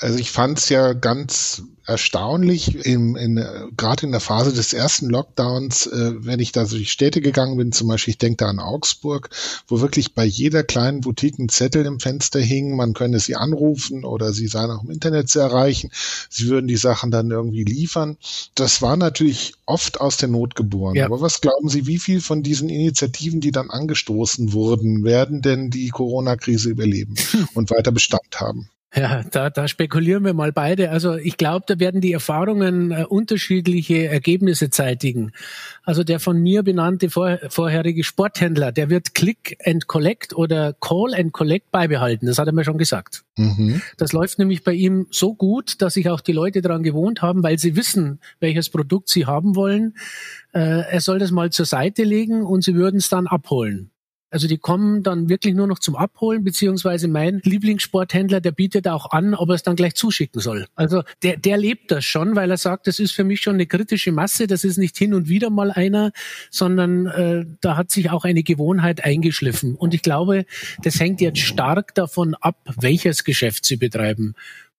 Also 0.00 0.18
ich 0.18 0.30
fand 0.30 0.58
es 0.58 0.68
ja 0.68 0.92
ganz 0.92 1.62
erstaunlich, 1.88 2.84
in, 2.84 3.16
in, 3.16 3.44
gerade 3.76 4.04
in 4.04 4.12
der 4.12 4.20
Phase 4.20 4.52
des 4.52 4.74
ersten 4.74 5.08
Lockdowns, 5.08 5.86
äh, 5.86 6.12
wenn 6.18 6.38
ich 6.38 6.52
da 6.52 6.64
durch 6.64 6.92
Städte 6.92 7.22
gegangen 7.22 7.56
bin, 7.56 7.72
zum 7.72 7.88
Beispiel, 7.88 8.12
ich 8.12 8.18
denke 8.18 8.44
da 8.44 8.50
an 8.50 8.58
Augsburg, 8.58 9.30
wo 9.66 9.80
wirklich 9.80 10.14
bei 10.14 10.24
jeder 10.24 10.62
kleinen 10.62 11.00
Boutique 11.00 11.38
ein 11.38 11.48
Zettel 11.48 11.86
im 11.86 11.98
Fenster 11.98 12.40
hing, 12.40 12.76
man 12.76 12.92
könne 12.92 13.18
sie 13.20 13.36
anrufen 13.36 14.04
oder 14.04 14.34
sie 14.34 14.48
seien 14.48 14.70
auch 14.70 14.84
im 14.84 14.90
Internet 14.90 15.30
zu 15.30 15.40
erreichen, 15.40 15.90
sie 16.28 16.48
würden 16.48 16.68
die 16.68 16.76
Sachen 16.76 17.10
dann 17.10 17.30
irgendwie 17.30 17.64
liefern. 17.64 18.18
Das 18.54 18.82
war 18.82 18.98
natürlich 18.98 19.54
oft 19.64 20.00
aus 20.00 20.18
der 20.18 20.28
Not 20.28 20.54
geboren. 20.54 20.94
Ja. 20.94 21.06
Aber 21.06 21.22
was 21.22 21.40
glauben 21.40 21.70
Sie, 21.70 21.86
wie 21.86 21.98
viel 21.98 22.20
von 22.20 22.42
diesen 22.42 22.68
Initiativen, 22.68 23.40
die 23.40 23.50
dann 23.50 23.70
angestoßen 23.70 24.52
wurden, 24.52 25.04
werden 25.04 25.40
denn 25.40 25.70
die 25.70 25.88
Corona-Krise 25.88 26.68
überleben 26.68 27.14
und 27.54 27.70
weiter 27.70 27.92
Bestand 27.92 28.40
haben? 28.40 28.68
Ja, 28.94 29.22
da, 29.22 29.50
da 29.50 29.68
spekulieren 29.68 30.24
wir 30.24 30.32
mal 30.32 30.50
beide. 30.50 30.90
Also 30.90 31.16
ich 31.16 31.36
glaube, 31.36 31.66
da 31.68 31.78
werden 31.78 32.00
die 32.00 32.12
Erfahrungen 32.12 32.90
äh, 32.90 33.04
unterschiedliche 33.04 34.08
Ergebnisse 34.08 34.70
zeitigen. 34.70 35.32
Also 35.82 36.04
der 36.04 36.20
von 36.20 36.38
mir 36.38 36.62
benannte 36.62 37.10
vor, 37.10 37.38
vorherige 37.50 38.02
Sporthändler, 38.02 38.72
der 38.72 38.88
wird 38.88 39.14
Click 39.14 39.58
and 39.64 39.88
Collect 39.88 40.34
oder 40.34 40.72
Call 40.72 41.12
and 41.14 41.34
Collect 41.34 41.70
beibehalten. 41.70 42.26
Das 42.26 42.38
hat 42.38 42.46
er 42.46 42.54
mir 42.54 42.64
schon 42.64 42.78
gesagt. 42.78 43.24
Mhm. 43.36 43.82
Das 43.98 44.14
läuft 44.14 44.38
nämlich 44.38 44.64
bei 44.64 44.72
ihm 44.72 45.06
so 45.10 45.34
gut, 45.34 45.82
dass 45.82 45.94
sich 45.94 46.08
auch 46.08 46.22
die 46.22 46.32
Leute 46.32 46.62
daran 46.62 46.82
gewohnt 46.82 47.20
haben, 47.20 47.42
weil 47.42 47.58
sie 47.58 47.76
wissen, 47.76 48.20
welches 48.40 48.70
Produkt 48.70 49.10
sie 49.10 49.26
haben 49.26 49.54
wollen. 49.54 49.96
Äh, 50.54 50.90
er 50.90 51.00
soll 51.02 51.18
das 51.18 51.30
mal 51.30 51.50
zur 51.50 51.66
Seite 51.66 52.04
legen 52.04 52.42
und 52.42 52.64
sie 52.64 52.74
würden 52.74 52.96
es 52.96 53.10
dann 53.10 53.26
abholen. 53.26 53.90
Also 54.30 54.46
die 54.46 54.58
kommen 54.58 55.02
dann 55.02 55.28
wirklich 55.28 55.54
nur 55.54 55.66
noch 55.66 55.78
zum 55.78 55.96
Abholen, 55.96 56.44
beziehungsweise 56.44 57.08
mein 57.08 57.40
Lieblingssporthändler, 57.44 58.40
der 58.40 58.52
bietet 58.52 58.86
auch 58.86 59.10
an, 59.10 59.34
ob 59.34 59.48
er 59.48 59.54
es 59.54 59.62
dann 59.62 59.76
gleich 59.76 59.94
zuschicken 59.94 60.40
soll. 60.40 60.66
Also 60.74 61.02
der, 61.22 61.38
der 61.38 61.56
lebt 61.56 61.90
das 61.90 62.04
schon, 62.04 62.36
weil 62.36 62.50
er 62.50 62.58
sagt, 62.58 62.86
das 62.86 62.98
ist 62.98 63.12
für 63.12 63.24
mich 63.24 63.40
schon 63.40 63.54
eine 63.54 63.66
kritische 63.66 64.12
Masse, 64.12 64.46
das 64.46 64.64
ist 64.64 64.76
nicht 64.76 64.98
hin 64.98 65.14
und 65.14 65.28
wieder 65.28 65.48
mal 65.48 65.70
einer, 65.70 66.12
sondern 66.50 67.06
äh, 67.06 67.46
da 67.60 67.76
hat 67.76 67.90
sich 67.90 68.10
auch 68.10 68.24
eine 68.24 68.42
Gewohnheit 68.42 69.02
eingeschliffen. 69.04 69.74
Und 69.74 69.94
ich 69.94 70.02
glaube, 70.02 70.44
das 70.82 71.00
hängt 71.00 71.20
jetzt 71.20 71.40
stark 71.40 71.94
davon 71.94 72.34
ab, 72.34 72.58
welches 72.78 73.24
Geschäft 73.24 73.64
sie 73.64 73.76
betreiben. 73.76 74.34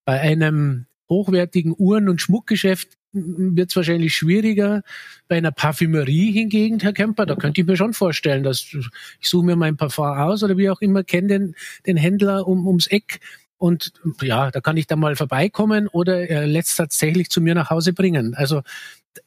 Bei 0.06 0.20
einem 0.20 0.86
hochwertigen 1.10 1.74
Uhren- 1.78 2.10
und 2.10 2.22
Schmuckgeschäft 2.22 2.90
wird 3.12 3.72
es 3.72 3.76
wahrscheinlich 3.76 4.16
schwieriger. 4.16 4.84
Bei 5.28 5.38
einer 5.38 5.52
Parfümerie 5.52 6.32
hingegen, 6.32 6.80
Herr 6.80 6.94
Kemper, 6.94 7.26
da 7.26 7.36
könnte 7.36 7.62
ich 7.62 7.68
mir 7.68 7.76
schon 7.76 7.94
vorstellen, 7.94 8.44
dass 8.44 8.68
ich 9.20 9.30
suche 9.30 9.46
mir 9.46 9.56
mein 9.56 9.78
Parfum 9.78 10.06
aus 10.06 10.44
oder 10.44 10.58
wie 10.58 10.70
auch 10.70 10.82
immer, 10.82 11.04
kenne 11.04 11.28
den, 11.28 11.56
den 11.88 11.98
Händler 11.98 12.48
um, 12.48 12.68
ums 12.68 12.88
Eck 12.88 13.20
und 13.60 13.92
ja, 14.22 14.52
da 14.52 14.62
kann 14.62 14.78
ich 14.78 14.88
dann 14.88 15.00
mal 15.00 15.18
vorbeikommen 15.18 15.90
oder 15.90 16.30
er 16.30 16.48
lässt 16.48 16.78
tatsächlich 16.78 17.30
zu 17.30 17.42
mir 17.42 17.56
nach 17.56 17.70
Hause 17.70 17.92
bringen. 17.92 18.34
Also 18.34 18.62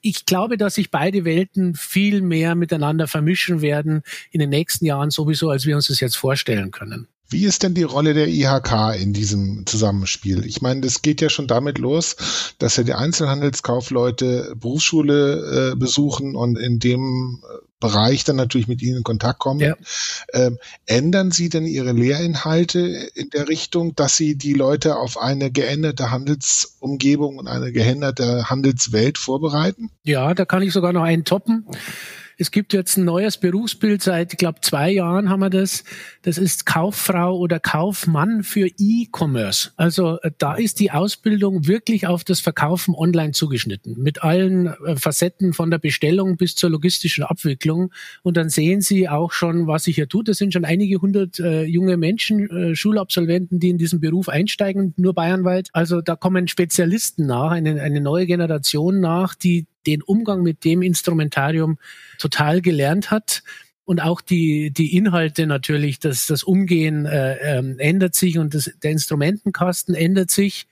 ich 0.00 0.24
glaube, 0.24 0.56
dass 0.56 0.76
sich 0.76 0.90
beide 0.90 1.26
Welten 1.26 1.74
viel 1.74 2.22
mehr 2.22 2.54
miteinander 2.54 3.08
vermischen 3.08 3.60
werden 3.60 4.02
in 4.30 4.40
den 4.40 4.48
nächsten 4.48 4.86
Jahren 4.86 5.10
sowieso, 5.10 5.50
als 5.50 5.66
wir 5.66 5.76
uns 5.76 5.88
das 5.88 6.00
jetzt 6.00 6.16
vorstellen 6.16 6.70
können. 6.70 7.08
Wie 7.32 7.44
ist 7.44 7.62
denn 7.62 7.74
die 7.74 7.82
Rolle 7.82 8.14
der 8.14 8.28
IHK 8.28 8.94
in 9.00 9.12
diesem 9.12 9.66
Zusammenspiel? 9.66 10.44
Ich 10.46 10.62
meine, 10.62 10.82
das 10.82 11.02
geht 11.02 11.20
ja 11.20 11.30
schon 11.30 11.46
damit 11.46 11.78
los, 11.78 12.16
dass 12.58 12.76
ja 12.76 12.82
die 12.82 12.94
Einzelhandelskaufleute 12.94 14.54
Berufsschule 14.56 15.72
äh, 15.72 15.76
besuchen 15.76 16.36
und 16.36 16.58
in 16.58 16.78
dem 16.78 17.42
äh, 17.42 17.66
Bereich 17.82 18.22
dann 18.22 18.36
natürlich 18.36 18.68
mit 18.68 18.80
ihnen 18.80 18.98
in 18.98 19.02
Kontakt 19.02 19.40
kommen. 19.40 19.60
Ja. 19.60 19.74
Ähm, 20.32 20.58
ändern 20.86 21.32
Sie 21.32 21.48
denn 21.48 21.66
Ihre 21.66 21.90
Lehrinhalte 21.92 22.78
in 22.78 23.28
der 23.30 23.48
Richtung, 23.48 23.96
dass 23.96 24.16
Sie 24.16 24.36
die 24.36 24.52
Leute 24.52 24.96
auf 24.96 25.18
eine 25.18 25.50
geänderte 25.50 26.12
Handelsumgebung 26.12 27.38
und 27.38 27.48
eine 27.48 27.72
geänderte 27.72 28.48
Handelswelt 28.48 29.18
vorbereiten? 29.18 29.90
Ja, 30.04 30.32
da 30.32 30.44
kann 30.44 30.62
ich 30.62 30.72
sogar 30.72 30.92
noch 30.92 31.02
einen 31.02 31.24
toppen. 31.24 31.66
Es 32.42 32.50
gibt 32.50 32.72
jetzt 32.72 32.96
ein 32.96 33.04
neues 33.04 33.38
Berufsbild 33.38 34.02
seit, 34.02 34.32
ich 34.32 34.36
glaube, 34.36 34.60
zwei 34.62 34.90
Jahren 34.90 35.28
haben 35.28 35.38
wir 35.38 35.48
das. 35.48 35.84
Das 36.22 36.38
ist 36.38 36.66
Kauffrau 36.66 37.38
oder 37.38 37.60
Kaufmann 37.60 38.42
für 38.42 38.66
E-Commerce. 38.66 39.70
Also 39.76 40.18
äh, 40.22 40.32
da 40.38 40.54
ist 40.54 40.80
die 40.80 40.90
Ausbildung 40.90 41.68
wirklich 41.68 42.08
auf 42.08 42.24
das 42.24 42.40
Verkaufen 42.40 42.96
online 42.96 43.30
zugeschnitten. 43.30 43.94
Mit 43.96 44.24
allen 44.24 44.66
äh, 44.66 44.96
Facetten 44.96 45.52
von 45.52 45.70
der 45.70 45.78
Bestellung 45.78 46.36
bis 46.36 46.56
zur 46.56 46.70
logistischen 46.70 47.22
Abwicklung. 47.22 47.92
Und 48.24 48.36
dann 48.36 48.48
sehen 48.48 48.80
Sie 48.80 49.08
auch 49.08 49.30
schon, 49.30 49.68
was 49.68 49.84
sich 49.84 49.94
hier 49.94 50.08
tut. 50.08 50.26
Das 50.26 50.38
sind 50.38 50.52
schon 50.52 50.64
einige 50.64 51.00
hundert 51.00 51.38
äh, 51.38 51.62
junge 51.62 51.96
Menschen, 51.96 52.50
äh, 52.50 52.74
Schulabsolventen, 52.74 53.60
die 53.60 53.68
in 53.68 53.78
diesen 53.78 54.00
Beruf 54.00 54.28
einsteigen, 54.28 54.94
nur 54.96 55.14
bayernweit. 55.14 55.68
Also 55.74 56.00
da 56.00 56.16
kommen 56.16 56.48
Spezialisten 56.48 57.24
nach, 57.24 57.52
eine, 57.52 57.80
eine 57.80 58.00
neue 58.00 58.26
Generation 58.26 58.98
nach, 58.98 59.36
die 59.36 59.68
den 59.86 60.02
Umgang 60.02 60.42
mit 60.42 60.64
dem 60.64 60.82
Instrumentarium 60.82 61.78
total 62.18 62.60
gelernt 62.60 63.10
hat. 63.10 63.42
Und 63.84 64.00
auch 64.00 64.20
die, 64.20 64.70
die 64.70 64.96
Inhalte 64.96 65.46
natürlich, 65.46 65.98
das, 65.98 66.26
das 66.26 66.44
Umgehen 66.44 67.04
äh, 67.04 67.58
ähm, 67.58 67.78
ändert 67.78 68.14
sich 68.14 68.38
und 68.38 68.54
das, 68.54 68.70
der 68.82 68.92
Instrumentenkasten 68.92 69.94
ändert 69.94 70.30
sich. 70.30 70.66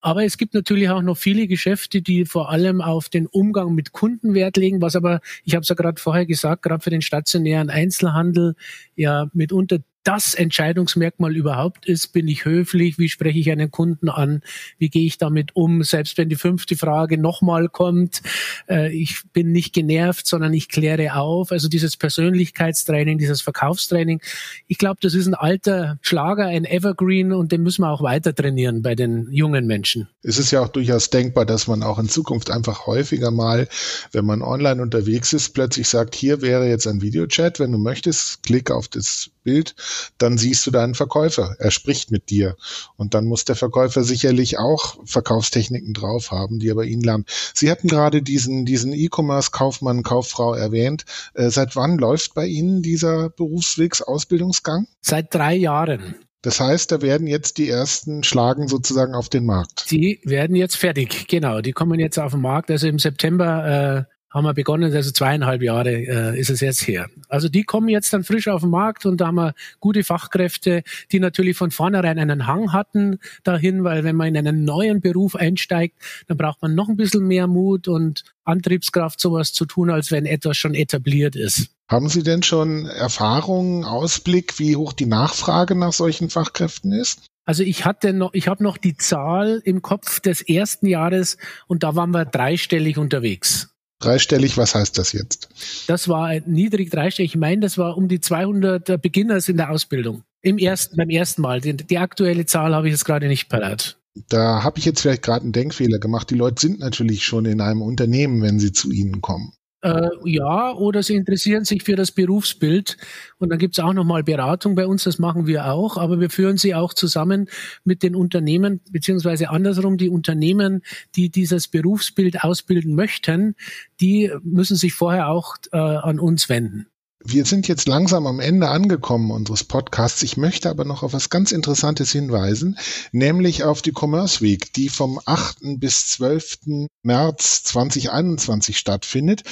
Aber 0.00 0.24
es 0.24 0.38
gibt 0.38 0.54
natürlich 0.54 0.88
auch 0.88 1.02
noch 1.02 1.18
viele 1.18 1.46
Geschäfte, 1.46 2.00
die 2.00 2.24
vor 2.24 2.50
allem 2.50 2.80
auf 2.80 3.10
den 3.10 3.26
Umgang 3.26 3.74
mit 3.74 3.92
Kunden 3.92 4.32
Wert 4.32 4.56
legen, 4.56 4.80
was 4.80 4.96
aber, 4.96 5.20
ich 5.44 5.54
habe 5.54 5.62
es 5.62 5.68
ja 5.68 5.74
gerade 5.74 6.00
vorher 6.00 6.24
gesagt, 6.24 6.62
gerade 6.62 6.82
für 6.82 6.90
den 6.90 7.02
stationären 7.02 7.68
Einzelhandel 7.68 8.54
ja 8.96 9.28
mitunter 9.34 9.80
das 10.04 10.34
Entscheidungsmerkmal 10.34 11.36
überhaupt 11.36 11.86
ist, 11.86 12.08
bin 12.08 12.26
ich 12.26 12.44
höflich, 12.44 12.98
wie 12.98 13.08
spreche 13.08 13.38
ich 13.38 13.50
einen 13.50 13.70
Kunden 13.70 14.08
an, 14.08 14.42
wie 14.78 14.88
gehe 14.88 15.04
ich 15.04 15.18
damit 15.18 15.54
um, 15.54 15.82
selbst 15.82 16.16
wenn 16.16 16.28
die 16.28 16.36
fünfte 16.36 16.76
Frage 16.76 17.18
nochmal 17.18 17.68
kommt, 17.68 18.22
äh, 18.68 18.90
ich 18.92 19.22
bin 19.32 19.52
nicht 19.52 19.74
genervt, 19.74 20.26
sondern 20.26 20.54
ich 20.54 20.68
kläre 20.68 21.14
auf. 21.14 21.52
Also 21.52 21.68
dieses 21.68 21.96
Persönlichkeitstraining, 21.96 23.18
dieses 23.18 23.42
Verkaufstraining, 23.42 24.20
ich 24.66 24.78
glaube, 24.78 24.98
das 25.02 25.14
ist 25.14 25.26
ein 25.26 25.34
alter 25.34 25.98
Schlager, 26.00 26.46
ein 26.46 26.64
Evergreen 26.64 27.32
und 27.32 27.52
den 27.52 27.62
müssen 27.62 27.82
wir 27.82 27.90
auch 27.90 28.02
weiter 28.02 28.34
trainieren 28.34 28.82
bei 28.82 28.94
den 28.94 29.28
jungen 29.30 29.66
Menschen. 29.66 30.08
Es 30.22 30.38
ist 30.38 30.50
ja 30.50 30.60
auch 30.62 30.68
durchaus 30.68 31.10
denkbar, 31.10 31.44
dass 31.44 31.66
man 31.66 31.82
auch 31.82 31.98
in 31.98 32.08
Zukunft 32.08 32.50
einfach 32.50 32.86
häufiger 32.86 33.30
mal, 33.30 33.68
wenn 34.12 34.24
man 34.24 34.42
online 34.42 34.80
unterwegs 34.80 35.32
ist, 35.32 35.50
plötzlich 35.50 35.88
sagt, 35.88 36.14
hier 36.14 36.40
wäre 36.40 36.68
jetzt 36.68 36.86
ein 36.86 37.02
Videochat, 37.02 37.60
wenn 37.60 37.72
du 37.72 37.78
möchtest, 37.78 38.42
klick 38.42 38.70
auf 38.70 38.88
das 38.88 39.30
Bild, 39.42 39.74
dann 40.18 40.38
siehst 40.38 40.66
du 40.66 40.70
deinen 40.70 40.94
Verkäufer. 40.94 41.56
Er 41.58 41.70
spricht 41.70 42.10
mit 42.10 42.30
dir. 42.30 42.56
Und 42.96 43.14
dann 43.14 43.26
muss 43.26 43.44
der 43.44 43.56
Verkäufer 43.56 44.04
sicherlich 44.04 44.58
auch 44.58 44.98
Verkaufstechniken 45.04 45.94
drauf 45.94 46.30
haben, 46.30 46.58
die 46.58 46.68
er 46.68 46.74
bei 46.74 46.84
Ihnen 46.84 47.02
lernt. 47.02 47.28
Sie 47.54 47.70
hatten 47.70 47.88
gerade 47.88 48.22
diesen, 48.22 48.66
diesen 48.66 48.92
E-Commerce-Kaufmann, 48.92 50.02
Kauffrau 50.02 50.54
erwähnt. 50.54 51.04
Äh, 51.34 51.50
seit 51.50 51.76
wann 51.76 51.98
läuft 51.98 52.34
bei 52.34 52.46
Ihnen 52.46 52.82
dieser 52.82 53.30
Berufswegs-Ausbildungsgang? 53.30 54.86
Seit 55.00 55.34
drei 55.34 55.54
Jahren. 55.54 56.16
Das 56.42 56.58
heißt, 56.58 56.90
da 56.90 57.02
werden 57.02 57.26
jetzt 57.26 57.58
die 57.58 57.68
ersten 57.68 58.22
Schlagen 58.24 58.66
sozusagen 58.66 59.14
auf 59.14 59.28
den 59.28 59.44
Markt. 59.44 59.90
Die 59.90 60.20
werden 60.24 60.56
jetzt 60.56 60.76
fertig, 60.76 61.28
genau. 61.28 61.60
Die 61.60 61.72
kommen 61.72 62.00
jetzt 62.00 62.18
auf 62.18 62.32
den 62.32 62.40
Markt. 62.40 62.70
Also 62.70 62.86
im 62.86 62.98
September 62.98 64.06
äh, 64.08 64.19
haben 64.30 64.44
wir 64.44 64.54
begonnen, 64.54 64.94
also 64.94 65.10
zweieinhalb 65.10 65.62
Jahre 65.62 65.90
äh, 65.90 66.38
ist 66.38 66.50
es 66.50 66.60
jetzt 66.60 66.86
her. 66.86 67.08
Also 67.28 67.48
die 67.48 67.64
kommen 67.64 67.88
jetzt 67.88 68.12
dann 68.12 68.24
frisch 68.24 68.48
auf 68.48 68.60
den 68.62 68.70
Markt 68.70 69.04
und 69.04 69.20
da 69.20 69.26
haben 69.26 69.34
wir 69.36 69.54
gute 69.80 70.04
Fachkräfte, 70.04 70.82
die 71.10 71.18
natürlich 71.18 71.56
von 71.56 71.70
vornherein 71.70 72.18
einen 72.18 72.46
Hang 72.46 72.72
hatten 72.72 73.18
dahin, 73.42 73.82
weil 73.84 74.04
wenn 74.04 74.16
man 74.16 74.28
in 74.28 74.36
einen 74.36 74.64
neuen 74.64 75.00
Beruf 75.00 75.34
einsteigt, 75.34 75.96
dann 76.28 76.36
braucht 76.36 76.62
man 76.62 76.74
noch 76.74 76.88
ein 76.88 76.96
bisschen 76.96 77.26
mehr 77.26 77.48
Mut 77.48 77.88
und 77.88 78.24
Antriebskraft, 78.44 79.20
sowas 79.20 79.52
zu 79.52 79.66
tun, 79.66 79.90
als 79.90 80.10
wenn 80.10 80.26
etwas 80.26 80.56
schon 80.56 80.74
etabliert 80.74 81.36
ist. 81.36 81.70
Haben 81.88 82.08
Sie 82.08 82.22
denn 82.22 82.44
schon 82.44 82.86
Erfahrungen, 82.86 83.84
Ausblick, 83.84 84.60
wie 84.60 84.76
hoch 84.76 84.92
die 84.92 85.06
Nachfrage 85.06 85.74
nach 85.74 85.92
solchen 85.92 86.30
Fachkräften 86.30 86.92
ist? 86.92 87.26
Also 87.46 87.64
ich 87.64 87.84
hatte 87.84 88.12
noch, 88.12 88.32
ich 88.32 88.46
habe 88.46 88.62
noch 88.62 88.76
die 88.76 88.96
Zahl 88.96 89.60
im 89.64 89.82
Kopf 89.82 90.20
des 90.20 90.40
ersten 90.40 90.86
Jahres 90.86 91.36
und 91.66 91.82
da 91.82 91.96
waren 91.96 92.12
wir 92.12 92.24
dreistellig 92.24 92.96
unterwegs. 92.96 93.74
Dreistellig, 94.00 94.56
was 94.56 94.74
heißt 94.74 94.98
das 94.98 95.12
jetzt? 95.12 95.48
Das 95.86 96.08
war 96.08 96.32
niedrig 96.46 96.90
dreistellig. 96.90 97.32
Ich 97.32 97.38
meine, 97.38 97.60
das 97.60 97.78
war 97.78 97.96
um 97.96 98.08
die 98.08 98.20
200 98.20 99.00
Beginners 99.00 99.48
in 99.48 99.58
der 99.58 99.70
Ausbildung. 99.70 100.24
Im 100.42 100.58
ersten, 100.58 100.96
beim 100.96 101.10
ersten 101.10 101.42
Mal. 101.42 101.60
Die, 101.60 101.76
die 101.76 101.98
aktuelle 101.98 102.46
Zahl 102.46 102.74
habe 102.74 102.88
ich 102.88 102.92
jetzt 102.92 103.04
gerade 103.04 103.28
nicht 103.28 103.48
parat. 103.48 103.98
Da 104.28 104.62
habe 104.64 104.78
ich 104.78 104.86
jetzt 104.86 105.02
vielleicht 105.02 105.22
gerade 105.22 105.42
einen 105.42 105.52
Denkfehler 105.52 105.98
gemacht. 105.98 106.30
Die 106.30 106.34
Leute 106.34 106.60
sind 106.60 106.80
natürlich 106.80 107.24
schon 107.24 107.44
in 107.44 107.60
einem 107.60 107.82
Unternehmen, 107.82 108.42
wenn 108.42 108.58
sie 108.58 108.72
zu 108.72 108.90
Ihnen 108.90 109.20
kommen. 109.20 109.52
Äh, 109.82 110.08
ja, 110.24 110.72
oder 110.72 111.02
sie 111.02 111.14
interessieren 111.14 111.64
sich 111.64 111.84
für 111.84 111.96
das 111.96 112.12
Berufsbild. 112.12 112.98
Und 113.38 113.50
dann 113.50 113.58
gibt's 113.58 113.78
auch 113.78 113.94
nochmal 113.94 114.22
Beratung 114.22 114.74
bei 114.74 114.86
uns, 114.86 115.04
das 115.04 115.18
machen 115.18 115.46
wir 115.46 115.72
auch, 115.72 115.96
aber 115.96 116.20
wir 116.20 116.28
führen 116.28 116.58
sie 116.58 116.74
auch 116.74 116.92
zusammen 116.92 117.48
mit 117.84 118.02
den 118.02 118.14
Unternehmen, 118.14 118.80
beziehungsweise 118.90 119.48
andersrum, 119.48 119.96
die 119.96 120.10
Unternehmen, 120.10 120.82
die 121.16 121.30
dieses 121.30 121.68
Berufsbild 121.68 122.44
ausbilden 122.44 122.94
möchten, 122.94 123.54
die 124.00 124.30
müssen 124.42 124.76
sich 124.76 124.92
vorher 124.92 125.28
auch 125.28 125.56
äh, 125.72 125.78
an 125.78 126.20
uns 126.20 126.48
wenden. 126.50 126.89
Wir 127.22 127.44
sind 127.44 127.68
jetzt 127.68 127.86
langsam 127.86 128.26
am 128.26 128.40
Ende 128.40 128.68
angekommen 128.68 129.30
unseres 129.30 129.62
Podcasts. 129.62 130.22
Ich 130.22 130.38
möchte 130.38 130.70
aber 130.70 130.86
noch 130.86 131.02
auf 131.02 131.12
was 131.12 131.28
ganz 131.28 131.52
Interessantes 131.52 132.10
hinweisen, 132.12 132.78
nämlich 133.12 133.62
auf 133.62 133.82
die 133.82 133.92
Commerce 133.94 134.40
Week, 134.40 134.72
die 134.72 134.88
vom 134.88 135.20
8. 135.26 135.78
bis 135.78 136.06
12. 136.06 136.86
März 137.02 137.62
2021 137.64 138.78
stattfindet. 138.78 139.42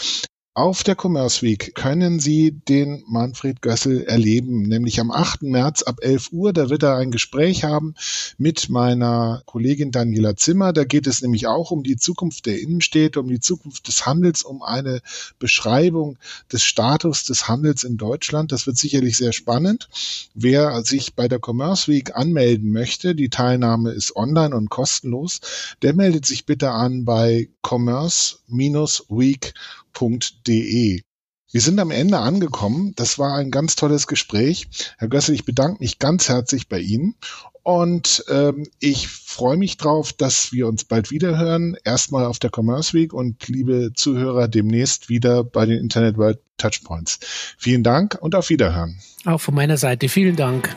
Auf 0.59 0.83
der 0.83 0.97
Commerce 1.01 1.43
Week 1.43 1.73
können 1.77 2.19
Sie 2.19 2.51
den 2.51 3.05
Manfred 3.07 3.63
Gössel 3.63 4.03
erleben, 4.03 4.63
nämlich 4.63 4.99
am 4.99 5.13
8. 5.13 5.43
März 5.43 5.85
ab 5.85 6.01
11 6.01 6.33
Uhr. 6.33 6.53
Da 6.53 6.69
wird 6.69 6.83
er 6.83 6.97
ein 6.97 7.13
Gespräch 7.13 7.63
haben 7.63 7.95
mit 8.39 8.69
meiner 8.69 9.45
Kollegin 9.47 9.93
Daniela 9.93 10.35
Zimmer. 10.35 10.73
Da 10.73 10.83
geht 10.83 11.07
es 11.07 11.23
nämlich 11.23 11.47
auch 11.47 11.71
um 11.71 11.85
die 11.85 11.97
Zukunft 11.97 12.47
der 12.47 12.61
Innenstädte, 12.61 13.21
um 13.21 13.29
die 13.29 13.39
Zukunft 13.39 13.87
des 13.87 14.05
Handels, 14.05 14.43
um 14.43 14.65
eine 14.65 15.01
Beschreibung 15.39 16.19
des 16.51 16.65
Status 16.65 17.23
des 17.23 17.47
Handels 17.47 17.85
in 17.85 17.97
Deutschland. 17.97 18.51
Das 18.51 18.67
wird 18.67 18.79
sicherlich 18.79 19.17
sehr 19.17 19.33
spannend. 19.33 19.89
Wer 20.35 20.83
sich 20.83 21.15
bei 21.15 21.29
der 21.29 21.39
Commerce 21.41 21.87
Week 21.87 22.17
anmelden 22.17 22.73
möchte, 22.73 23.15
die 23.15 23.31
Teilnahme 23.31 23.93
ist 23.93 24.17
online 24.17 24.57
und 24.57 24.71
kostenlos, 24.71 25.41
der 25.83 25.95
meldet 25.95 26.27
sich 26.27 26.47
bitte 26.47 26.73
an 26.73 27.05
bei 27.05 27.49
commerce-week.com 27.63 29.53
www.gössel.de. 29.95 31.03
Wir 31.51 31.61
sind 31.63 31.81
am 31.81 31.91
Ende 31.91 32.19
angekommen. 32.19 32.93
Das 32.97 33.19
war 33.19 33.37
ein 33.37 33.51
ganz 33.51 33.75
tolles 33.75 34.07
Gespräch. 34.07 34.69
Herr 34.99 35.09
Gössel, 35.09 35.35
ich 35.35 35.47
bedanke 35.47 35.79
mich 35.81 35.99
ganz 35.99 36.29
herzlich 36.29 36.69
bei 36.69 36.79
Ihnen 36.79 37.15
und 37.63 38.25
ähm, 38.29 38.67
ich 38.81 39.09
freue 39.09 39.57
mich 39.57 39.79
drauf, 39.79 40.13
dass 40.13 40.53
wir 40.53 40.67
uns 40.67 40.85
bald 40.85 41.11
wieder 41.11 41.39
hören. 41.39 41.75
Erstmal 41.85 42.27
auf 42.27 42.39
der 42.39 42.51
Commerce 42.55 42.93
Week 42.93 43.15
und 43.15 43.49
liebe 43.49 43.93
Zuhörer 43.95 44.47
demnächst 44.47 45.09
wieder 45.09 45.43
bei 45.43 45.65
den 45.65 45.79
Internet 45.79 46.19
World 46.19 46.39
Touchpoints. 46.59 47.19
Vielen 47.57 47.83
Dank 47.83 48.19
und 48.21 48.35
auf 48.35 48.51
Wiederhören. 48.51 48.99
Auch 49.25 49.41
von 49.41 49.55
meiner 49.55 49.79
Seite 49.79 50.11
vielen 50.11 50.37
Dank. 50.37 50.77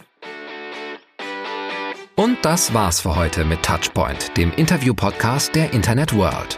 Und 2.15 2.38
das 2.43 2.74
war's 2.74 3.02
für 3.02 3.15
heute 3.15 3.43
mit 3.43 3.63
Touchpoint, 3.63 4.38
dem 4.38 4.54
Interview-Podcast 4.54 5.54
der 5.56 5.74
Internet 5.74 6.13
World. 6.15 6.58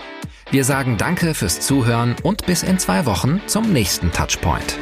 Wir 0.53 0.65
sagen 0.65 0.97
Danke 0.99 1.33
fürs 1.33 1.61
Zuhören 1.61 2.15
und 2.21 2.45
bis 2.45 2.61
in 2.61 2.77
zwei 2.77 3.07
Wochen 3.07 3.41
zum 3.47 3.73
nächsten 3.73 4.11
Touchpoint. 4.11 4.77